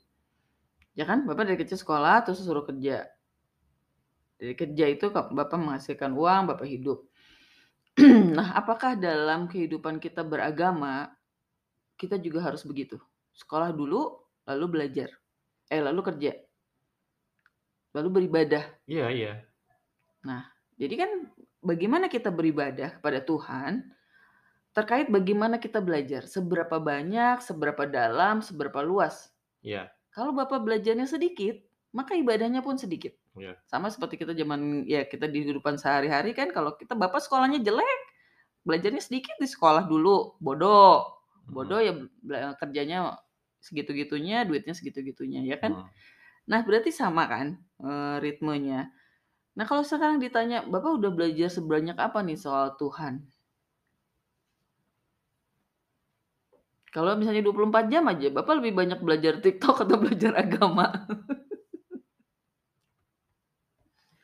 [0.99, 1.19] Ya kan?
[1.27, 3.07] Bapak dari kecil sekolah terus suruh kerja.
[4.37, 7.05] Dari kerja itu Bapak menghasilkan uang, Bapak hidup.
[8.37, 11.09] nah, apakah dalam kehidupan kita beragama
[11.97, 12.97] kita juga harus begitu?
[13.33, 15.09] Sekolah dulu, lalu belajar.
[15.69, 16.33] Eh, lalu kerja.
[17.95, 18.63] Lalu beribadah.
[18.87, 19.46] Iya, iya.
[20.77, 21.09] Jadi kan
[21.61, 23.85] bagaimana kita beribadah kepada Tuhan
[24.77, 29.33] terkait bagaimana kita belajar, seberapa banyak, seberapa dalam, seberapa luas.
[29.65, 29.89] Iya.
[30.13, 31.57] Kalau Bapak belajarnya sedikit,
[31.97, 33.17] maka ibadahnya pun sedikit.
[33.33, 33.57] Iya.
[33.65, 38.01] Sama seperti kita zaman ya kita di kehidupan sehari-hari kan kalau kita Bapak sekolahnya jelek,
[38.69, 41.09] belajarnya sedikit di sekolah dulu, bodoh.
[41.49, 41.53] Hmm.
[41.57, 41.97] Bodoh ya
[42.61, 43.17] kerjanya
[43.57, 45.73] segitu-gitunya, duitnya segitu-gitunya ya kan?
[45.73, 45.89] Hmm.
[46.47, 48.93] Nah, berarti sama kan eh, ritmenya.
[49.57, 53.13] Nah, kalau sekarang ditanya, Bapak udah belajar sebanyak apa nih soal Tuhan?
[56.95, 60.85] Kalau misalnya 24 jam aja, Bapak lebih banyak belajar TikTok atau belajar agama?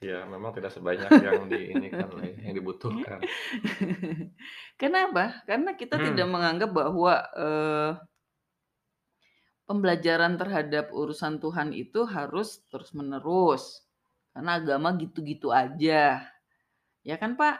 [0.08, 2.10] Ya, memang tidak sebanyak yang di ini kan,
[2.44, 3.22] yang dibutuhkan.
[4.82, 5.44] Kenapa?
[5.48, 6.06] Karena kita Hmm.
[6.06, 7.92] tidak menganggap bahwa eh,
[9.68, 13.64] pembelajaran terhadap urusan Tuhan itu harus terus-menerus.
[14.34, 16.26] Karena agama gitu-gitu aja.
[17.04, 17.60] Ya kan, Pak?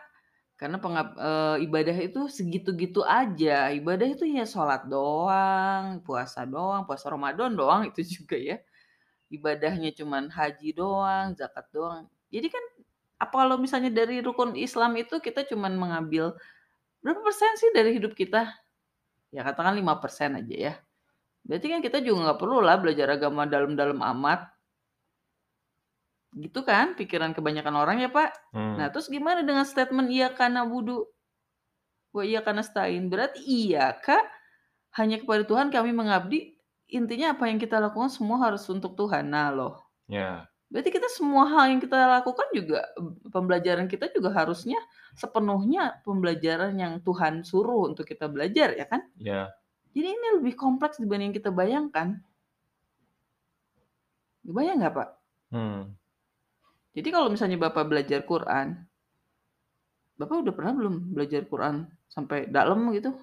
[0.60, 3.72] Karena pengab- eh, ibadah itu segitu-gitu aja.
[3.76, 8.58] Ibadah itu ya sholat doang, puasa doang, puasa Ramadan doang itu juga ya.
[9.34, 12.06] Ibadahnya cuman haji doang, zakat doang.
[12.34, 12.64] Jadi kan
[13.22, 16.36] apa kalau misalnya dari rukun Islam itu kita cuman mengambil
[17.04, 18.52] berapa persen sih dari hidup kita?
[19.36, 20.74] Ya katakan 5% aja ya.
[21.48, 24.53] Berarti kan kita juga nggak perlu lah belajar agama dalam-dalam amat.
[26.34, 28.54] Gitu kan pikiran kebanyakan orang ya Pak?
[28.54, 28.82] Hmm.
[28.82, 31.06] Nah terus gimana dengan statement iya karena wudhu?
[32.14, 33.10] Wa iya karena stain.
[33.10, 34.26] Berarti iya kak
[34.98, 36.54] hanya kepada Tuhan kami mengabdi.
[36.94, 39.30] Intinya apa yang kita lakukan semua harus untuk Tuhan.
[39.30, 39.82] Nah loh.
[40.06, 40.46] Ya.
[40.74, 42.82] Berarti kita semua hal yang kita lakukan juga
[43.30, 44.82] pembelajaran kita juga harusnya
[45.14, 49.06] sepenuhnya pembelajaran yang Tuhan suruh untuk kita belajar ya kan?
[49.22, 49.54] Iya.
[49.94, 52.18] Jadi ini lebih kompleks dibanding yang kita bayangkan.
[54.44, 55.10] Kebayang nggak, Pak?
[55.54, 55.94] Hmm.
[56.94, 58.78] Jadi kalau misalnya Bapak belajar Quran,
[60.14, 63.18] Bapak udah pernah belum belajar Quran sampai dalam gitu?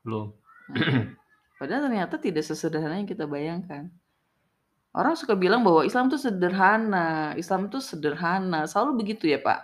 [0.00, 0.32] Belum.
[0.72, 1.12] Nah,
[1.60, 3.92] padahal ternyata tidak sesederhana yang kita bayangkan.
[4.92, 9.60] Orang suka bilang bahwa Islam tuh sederhana, Islam tuh sederhana, selalu begitu ya, Pak?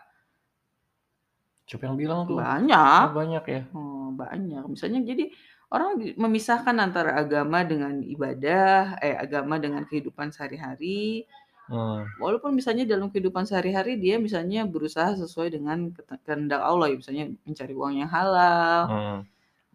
[1.68, 2.40] Siapa yang bilang tuh?
[2.40, 3.12] Banyak.
[3.12, 3.62] Oh, banyak ya.
[3.76, 4.64] Oh, banyak.
[4.72, 5.28] Misalnya jadi
[5.68, 11.28] orang memisahkan antara agama dengan ibadah, eh agama dengan kehidupan sehari-hari.
[11.68, 12.09] Hmm.
[12.16, 15.92] Walaupun misalnya dalam kehidupan sehari-hari dia misalnya berusaha sesuai dengan
[16.24, 18.81] kehendak Allah ya, misalnya mencari uang yang halal.
[18.88, 19.18] Hmm.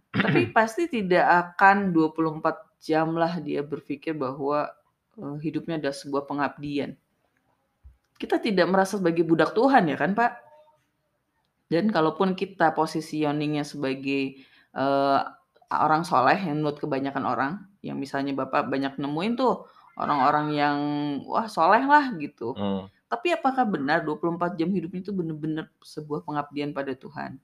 [0.10, 4.74] Tapi pasti tidak akan 24 jam lah dia berpikir bahwa
[5.22, 6.98] eh, hidupnya adalah sebuah pengabdian.
[8.18, 10.34] Kita tidak merasa sebagai budak Tuhan ya kan, Pak?
[11.70, 14.42] Dan kalaupun kita positioningnya sebagai
[14.74, 15.20] eh,
[15.70, 17.54] orang soleh yang menurut kebanyakan orang,
[17.86, 20.78] yang misalnya Bapak banyak nemuin tuh orang-orang yang
[21.26, 22.54] wah soleh lah gitu.
[22.58, 22.90] Hmm.
[23.10, 27.38] Tapi apakah benar 24 jam hidupnya itu benar-benar sebuah pengabdian pada Tuhan?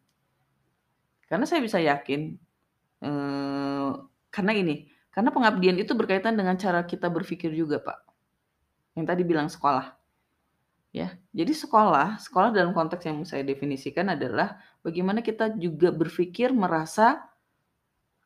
[1.29, 2.33] Karena saya bisa yakin,
[3.05, 3.89] eh,
[4.33, 8.01] karena ini, karena pengabdian itu berkaitan dengan cara kita berpikir juga, Pak.
[8.97, 9.93] Yang tadi bilang sekolah.
[10.89, 17.29] Ya, jadi sekolah, sekolah dalam konteks yang saya definisikan adalah bagaimana kita juga berpikir, merasa,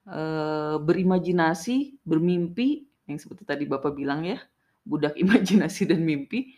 [0.08, 4.40] eh, berimajinasi, bermimpi, yang seperti tadi Bapak bilang ya,
[4.84, 6.56] budak imajinasi dan mimpi,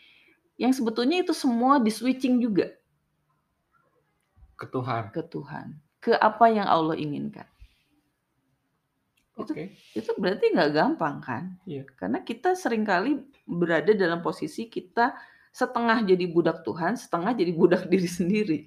[0.55, 2.71] yang sebetulnya itu semua di switching juga
[4.55, 5.12] Ke Tuhan.
[5.12, 5.67] ke Tuhan,
[5.99, 7.43] ke apa yang Allah inginkan.
[9.36, 9.75] Itu Oke.
[9.91, 11.43] itu berarti nggak gampang kan?
[11.67, 11.84] Iya.
[11.99, 15.12] Karena kita sering kali berada dalam posisi kita
[15.51, 18.60] setengah jadi budak Tuhan, setengah jadi budak diri sendiri.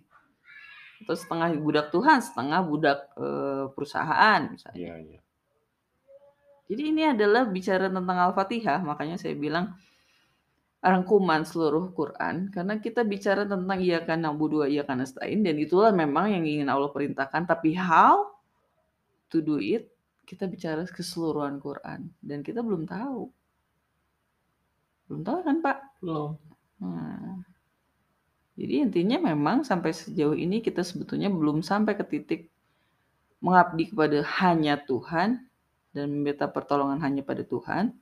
[1.09, 4.77] Atau setengah budak Tuhan, setengah budak eh, perusahaan misalnya.
[4.77, 5.21] Iya, iya.
[6.69, 9.73] Jadi ini adalah bicara tentang Al-Fatihah, makanya saya bilang
[10.79, 15.91] rangkuman seluruh Quran karena kita bicara tentang iya kan na'budu wa iyyaka nasta'in dan itulah
[15.91, 18.31] memang yang ingin Allah perintahkan tapi how
[19.27, 19.91] to do it
[20.29, 23.33] kita bicara keseluruhan Quran dan kita belum tahu.
[25.09, 26.05] Belum tahu kan, Pak?
[26.05, 26.37] Belum.
[26.85, 27.41] Nah,
[28.61, 32.53] jadi intinya memang sampai sejauh ini kita sebetulnya belum sampai ke titik
[33.41, 35.48] mengabdi kepada hanya Tuhan
[35.93, 37.93] dan meminta pertolongan hanya pada Tuhan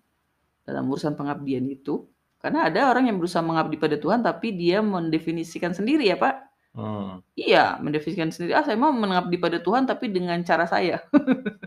[0.66, 2.06] dalam urusan pengabdian itu.
[2.42, 6.34] Karena ada orang yang berusaha mengabdi pada Tuhan tapi dia mendefinisikan sendiri ya Pak.
[6.76, 7.24] Hmm.
[7.32, 8.52] Iya, mendefinisikan sendiri.
[8.52, 11.00] Ah, saya mau mengabdi pada Tuhan tapi dengan cara saya.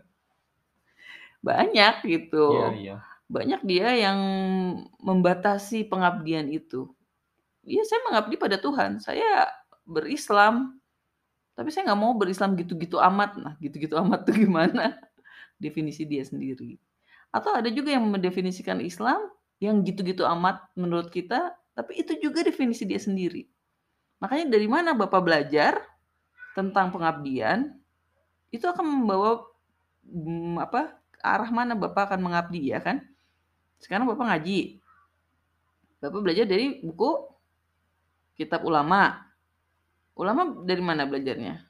[1.47, 2.95] Banyak gitu Iya, iya.
[3.31, 4.19] banyak dia yang
[4.99, 6.91] membatasi pengabdian itu.
[7.63, 8.99] Iya, saya mengabdi pada Tuhan.
[8.99, 9.47] Saya
[9.87, 10.75] berislam,
[11.55, 13.39] tapi saya nggak mau berislam gitu-gitu amat.
[13.39, 14.99] Nah, gitu-gitu amat tuh gimana?
[15.59, 16.79] Definisi dia sendiri.
[17.29, 19.19] Atau ada juga yang mendefinisikan Islam
[19.59, 23.45] yang gitu-gitu amat menurut kita, tapi itu juga definisi dia sendiri.
[24.23, 25.79] Makanya dari mana Bapak belajar
[26.55, 27.75] tentang pengabdian,
[28.49, 29.45] itu akan membawa
[30.09, 33.03] mm, apa arah mana Bapak akan mengabdi ya kan?
[33.79, 34.79] Sekarang Bapak ngaji.
[35.99, 37.29] Bapak belajar dari buku
[38.39, 39.27] kitab ulama.
[40.15, 41.68] Ulama dari mana belajarnya?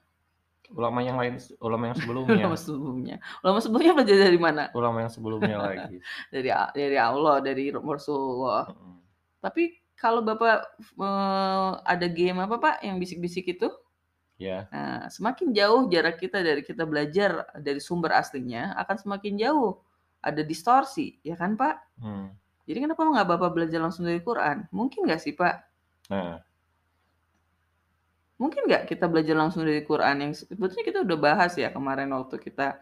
[0.70, 2.46] Ulama yang lain, ulama yang sebelumnya.
[2.46, 3.16] Ulama sebelumnya.
[3.42, 4.64] Ulama sebelumnya belajar dari mana?
[4.78, 5.98] ulama yang sebelumnya lagi.
[6.30, 8.70] Dari dari Allah, dari Rasulullah.
[8.70, 9.02] Hmm.
[9.42, 13.70] Tapi kalau Bapak eh, ada game apa Pak yang bisik-bisik itu?
[14.40, 14.72] Ya.
[14.72, 19.84] Nah, semakin jauh jarak kita dari kita belajar dari sumber aslinya akan semakin jauh.
[20.20, 21.76] Ada distorsi, ya kan Pak?
[22.00, 22.32] Hmm.
[22.64, 24.68] Jadi kenapa nggak Bapak belajar langsung dari Quran?
[24.72, 25.56] Mungkin nggak sih Pak?
[26.12, 26.40] Nah,
[28.40, 32.40] Mungkin nggak kita belajar langsung dari Quran yang sebetulnya kita udah bahas ya kemarin waktu
[32.40, 32.80] kita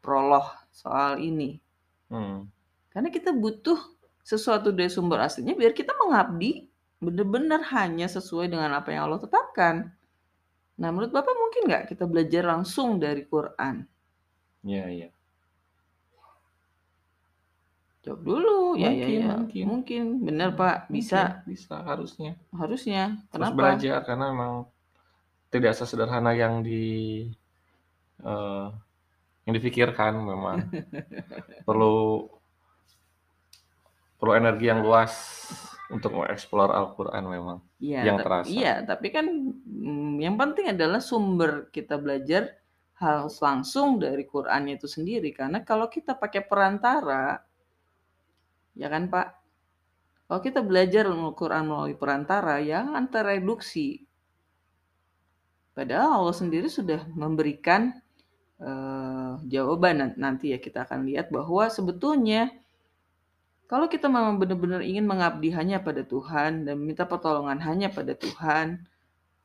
[0.00, 1.60] prolog soal ini.
[2.08, 2.48] hmm.
[2.90, 3.78] Karena kita butuh
[4.24, 6.66] sesuatu dari sumber aslinya biar kita mengabdi
[7.00, 9.88] benar-benar hanya sesuai dengan apa yang Allah tetapkan.
[10.80, 13.84] Nah, menurut Bapak mungkin nggak kita belajar langsung dari Quran?
[14.64, 15.08] Iya, iya.
[18.00, 18.80] Jawab dulu.
[18.80, 19.28] ya, ya, Mungkin, ya.
[19.36, 19.64] mungkin.
[19.68, 20.04] Mungkin.
[20.24, 20.76] Benar, Pak.
[20.88, 21.44] Bisa.
[21.44, 22.32] Mungkin, bisa harusnya.
[22.52, 23.02] Harusnya.
[23.28, 23.56] Terus Kenapa?
[23.56, 24.52] belajar karena memang
[25.50, 26.84] tidak sesederhana yang di
[28.22, 28.66] eh,
[29.44, 30.70] yang dipikirkan memang
[31.68, 32.28] perlu
[34.20, 35.12] perlu energi yang luas
[35.90, 37.58] untuk mengeksplor Al-Qur'an memang.
[37.82, 38.48] Iya, yang tapi, terasa.
[38.52, 39.26] iya, tapi kan
[39.66, 42.60] mm, yang penting adalah sumber kita belajar
[43.00, 45.32] harus langsung dari Qurannya itu sendiri.
[45.32, 47.42] Karena kalau kita pakai perantara,
[48.80, 49.28] ya kan Pak,
[50.30, 54.06] Kalau kita belajar Al-Quran melalui perantara, jangan tereduksi.
[55.74, 57.90] Padahal Allah sendiri sudah memberikan
[58.62, 62.54] uh, jawaban nanti ya kita akan lihat bahwa sebetulnya
[63.66, 68.86] kalau kita memang benar-benar ingin mengabdi hanya pada Tuhan dan minta pertolongan hanya pada Tuhan,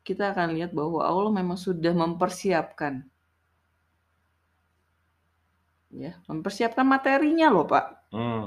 [0.06, 3.10] kita akan lihat bahwa Allah memang sudah mempersiapkan
[5.96, 8.46] ya mempersiapkan materinya loh pak hmm.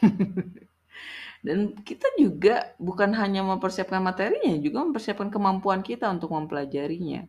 [1.46, 7.26] dan kita juga bukan hanya mempersiapkan materinya juga mempersiapkan kemampuan kita untuk mempelajarinya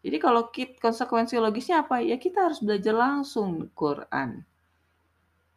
[0.00, 4.42] jadi kalau kita, konsekuensi logisnya apa ya kita harus belajar langsung Quran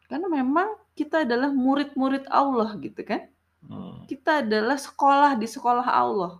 [0.06, 3.26] karena memang kita adalah murid-murid Allah gitu kan
[3.66, 4.06] hmm.
[4.06, 6.38] kita adalah sekolah di sekolah Allah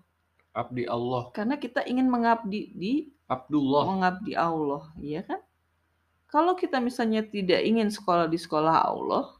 [0.55, 3.84] abdi Allah karena kita ingin mengabdi di Abdullah.
[3.88, 5.40] Mengabdi Allah, iya kan?
[6.35, 9.39] Kalau kita misalnya tidak ingin sekolah di sekolah Allah,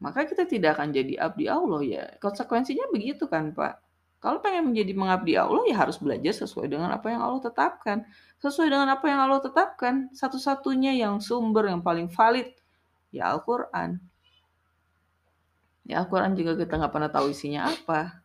[0.00, 2.04] maka kita tidak akan jadi abdi Allah ya.
[2.24, 3.84] Konsekuensinya begitu kan, Pak?
[4.16, 8.00] Kalau pengen menjadi mengabdi Allah ya harus belajar sesuai dengan apa yang Allah tetapkan.
[8.40, 12.48] Sesuai dengan apa yang Allah tetapkan, satu-satunya yang sumber yang paling valid
[13.12, 14.00] ya Al-Qur'an.
[15.84, 18.24] Ya Al-Quran juga kita nggak pernah tahu isinya apa.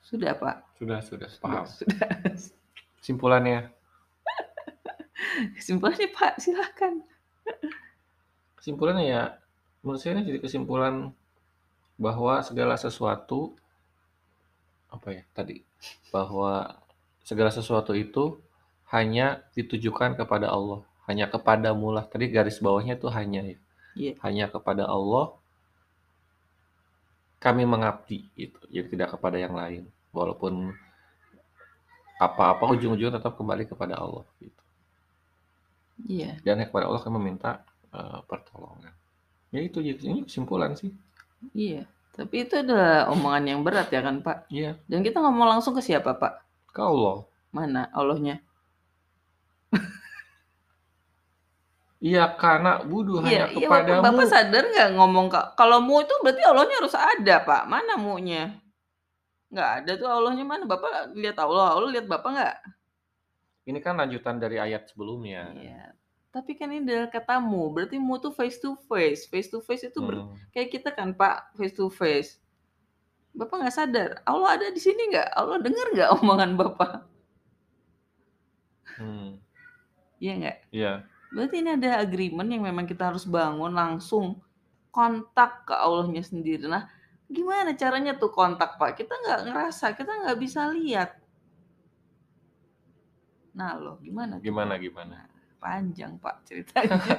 [0.00, 0.80] Sudah, Pak.
[0.80, 1.28] Sudah, sudah.
[1.44, 1.68] Paham.
[1.68, 2.08] Sudah.
[3.04, 3.81] Kesimpulannya.
[5.56, 7.02] Kesimpulannya, Pak, silahkan.
[8.58, 9.22] Kesimpulannya ya,
[9.82, 11.10] menurut saya ini jadi kesimpulan
[11.98, 13.54] bahwa segala sesuatu
[14.92, 15.64] apa ya tadi
[16.12, 16.76] bahwa
[17.24, 18.36] segala sesuatu itu
[18.92, 23.58] hanya ditujukan kepada Allah hanya kepada mulah tadi garis bawahnya itu hanya ya
[23.96, 24.14] yeah.
[24.20, 25.32] hanya kepada Allah
[27.42, 30.76] kami mengabdi itu jadi tidak kepada yang lain walaupun
[32.22, 34.61] apa-apa ujung-ujungnya tetap kembali kepada Allah gitu.
[36.06, 36.38] Iya.
[36.42, 37.62] Dan kepada Allah kami meminta
[37.94, 38.92] uh, pertolongan.
[39.52, 40.90] Ya itu ini kesimpulan sih.
[41.52, 41.86] Iya.
[42.12, 44.52] Tapi itu adalah omongan yang berat ya kan Pak?
[44.52, 44.76] Iya.
[44.84, 46.32] Dan kita ngomong langsung ke siapa Pak?
[46.72, 47.24] Ke Allah.
[47.52, 48.40] Mana Allahnya?
[52.02, 54.02] Iya karena budu iya, hanya iya, kepadamu.
[54.02, 57.62] Bapak sadar nggak ngomong kalau mu itu berarti Allahnya harus ada Pak.
[57.70, 58.58] Mana mu-nya?
[59.54, 60.66] Nggak ada tuh Allahnya mana?
[60.66, 62.56] Bapak lihat Allah, Allah lihat Bapak nggak?
[63.62, 65.54] Ini kan lanjutan dari ayat sebelumnya.
[65.54, 65.94] Iya.
[66.32, 69.28] Tapi kan ini adalah katamu, berarti mu tuh face to face.
[69.28, 70.16] Face to face itu ber...
[70.16, 70.34] hmm.
[70.50, 72.40] kayak kita kan Pak, face to face.
[73.36, 75.28] Bapak nggak sadar, Allah ada di sini nggak?
[75.36, 76.92] Allah dengar nggak omongan Bapak?
[78.96, 79.38] Hmm.
[80.18, 80.58] Iya nggak?
[80.72, 80.92] Iya.
[81.32, 84.40] Berarti ini ada agreement yang memang kita harus bangun langsung
[84.92, 86.68] kontak ke Allahnya sendiri.
[86.68, 86.88] Nah,
[87.32, 89.00] Gimana caranya tuh kontak, Pak?
[89.00, 91.16] Kita nggak ngerasa, kita nggak bisa lihat.
[93.52, 95.16] Nah loh, gimana tuh, Gimana gimana?
[95.28, 96.98] Nah, panjang, Pak, ceritanya.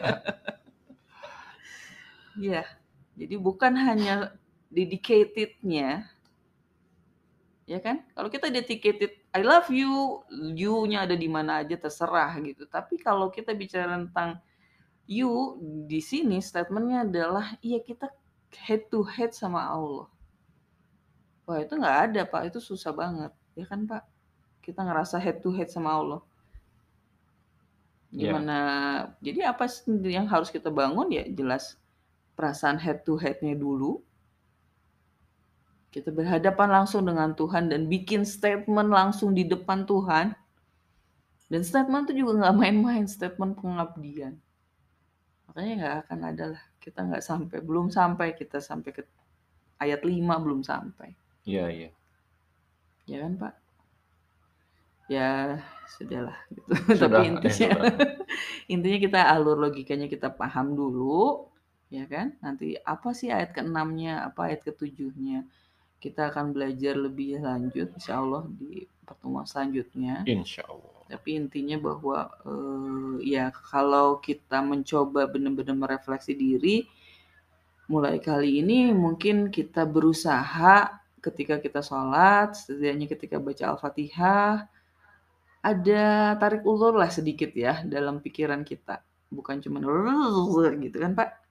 [2.34, 2.66] Iya,
[3.14, 4.34] jadi bukan hanya
[4.74, 6.10] dedicated-nya,
[7.70, 8.02] ya kan?
[8.18, 10.26] Kalau kita dedicated, I love you,
[10.58, 12.66] you-nya ada di mana aja terserah gitu.
[12.66, 14.42] Tapi kalau kita bicara tentang
[15.06, 18.08] you di sini statementnya adalah iya kita
[18.56, 20.08] head to head sama Allah.
[21.44, 23.32] Wah itu nggak ada Pak, itu susah banget.
[23.54, 24.04] Ya kan Pak?
[24.64, 26.22] Kita ngerasa head to head sama Allah.
[28.16, 28.32] Iya.
[28.32, 28.58] Gimana?
[29.20, 29.36] Yeah.
[29.36, 29.66] Jadi apa
[30.08, 31.76] yang harus kita bangun ya jelas
[32.40, 34.00] perasaan head to headnya dulu.
[35.94, 40.34] Kita berhadapan langsung dengan Tuhan dan bikin statement langsung di depan Tuhan.
[41.52, 44.42] Dan statement itu juga nggak main-main, statement pengabdian.
[45.46, 49.08] Makanya nggak akan ada lah kita nggak sampai belum sampai kita sampai ke
[49.80, 51.16] ayat 5 belum sampai
[51.48, 51.90] iya iya
[53.08, 53.54] ya kan pak
[55.14, 56.72] ya sudahlah gitu.
[56.98, 57.96] Sudah, tapi intinya eh,
[58.74, 61.48] intinya kita alur logikanya kita paham dulu
[61.94, 62.34] ya kan?
[62.42, 65.46] Nanti apa sih ayat keenamnya apa ayat ketujuhnya?
[66.02, 70.26] Kita akan belajar lebih lanjut insya Allah di pertemuan selanjutnya.
[70.28, 76.90] Insya Allah tapi intinya bahwa uh, ya kalau kita mencoba benar-benar merefleksi diri
[77.86, 80.90] mulai kali ini mungkin kita berusaha
[81.22, 84.66] ketika kita sholat setidaknya ketika baca al-fatihah
[85.64, 89.00] ada tarik ulur lah sedikit ya dalam pikiran kita.
[89.32, 89.80] Bukan cuma
[90.78, 91.44] gitu kan pak?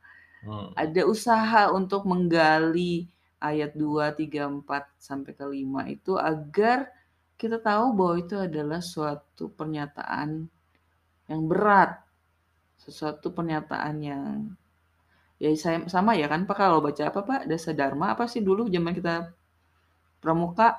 [0.42, 0.74] Hmm.
[0.74, 3.06] ada usaha untuk menggali
[3.38, 4.66] ayat 2, 3, 4
[4.98, 6.90] sampai ke 5 itu agar
[7.38, 10.50] kita tahu bahwa itu adalah suatu pernyataan
[11.30, 12.02] yang berat,
[12.74, 14.30] sesuatu pernyataan yang
[15.38, 16.58] ya saya sama ya kan Pak?
[16.58, 17.40] Kalau baca apa Pak?
[17.46, 19.30] Dasa Dharma apa sih dulu zaman kita
[20.18, 20.74] pramuka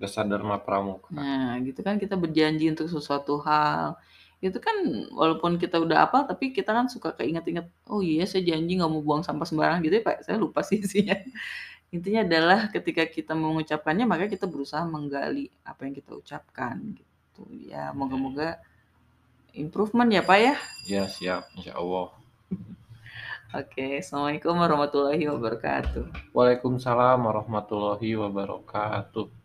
[0.00, 1.12] Dasa Dharma Pramuka.
[1.12, 4.00] Nah, gitu kan kita berjanji untuk sesuatu hal
[4.40, 4.72] Itu kan
[5.12, 9.04] walaupun kita udah hafal, tapi kita kan suka keinget-inget, "Oh iya saya janji nggak mau
[9.04, 11.12] buang sampah sembarangan," gitu ya, Pak, saya lupa sih isinya.
[11.94, 17.44] Intinya adalah ketika kita mengucapkannya, maka kita berusaha menggali apa yang kita ucapkan gitu.
[17.52, 18.56] Ya moga-moga
[19.52, 20.54] improvement ya, Pak, ya.
[20.88, 22.08] Ya siap, insya Allah.
[23.60, 26.32] Oke, Assalamualaikum warahmatullahi wabarakatuh.
[26.32, 29.39] Waalaikumsalam warahmatullahi wabarakatuh.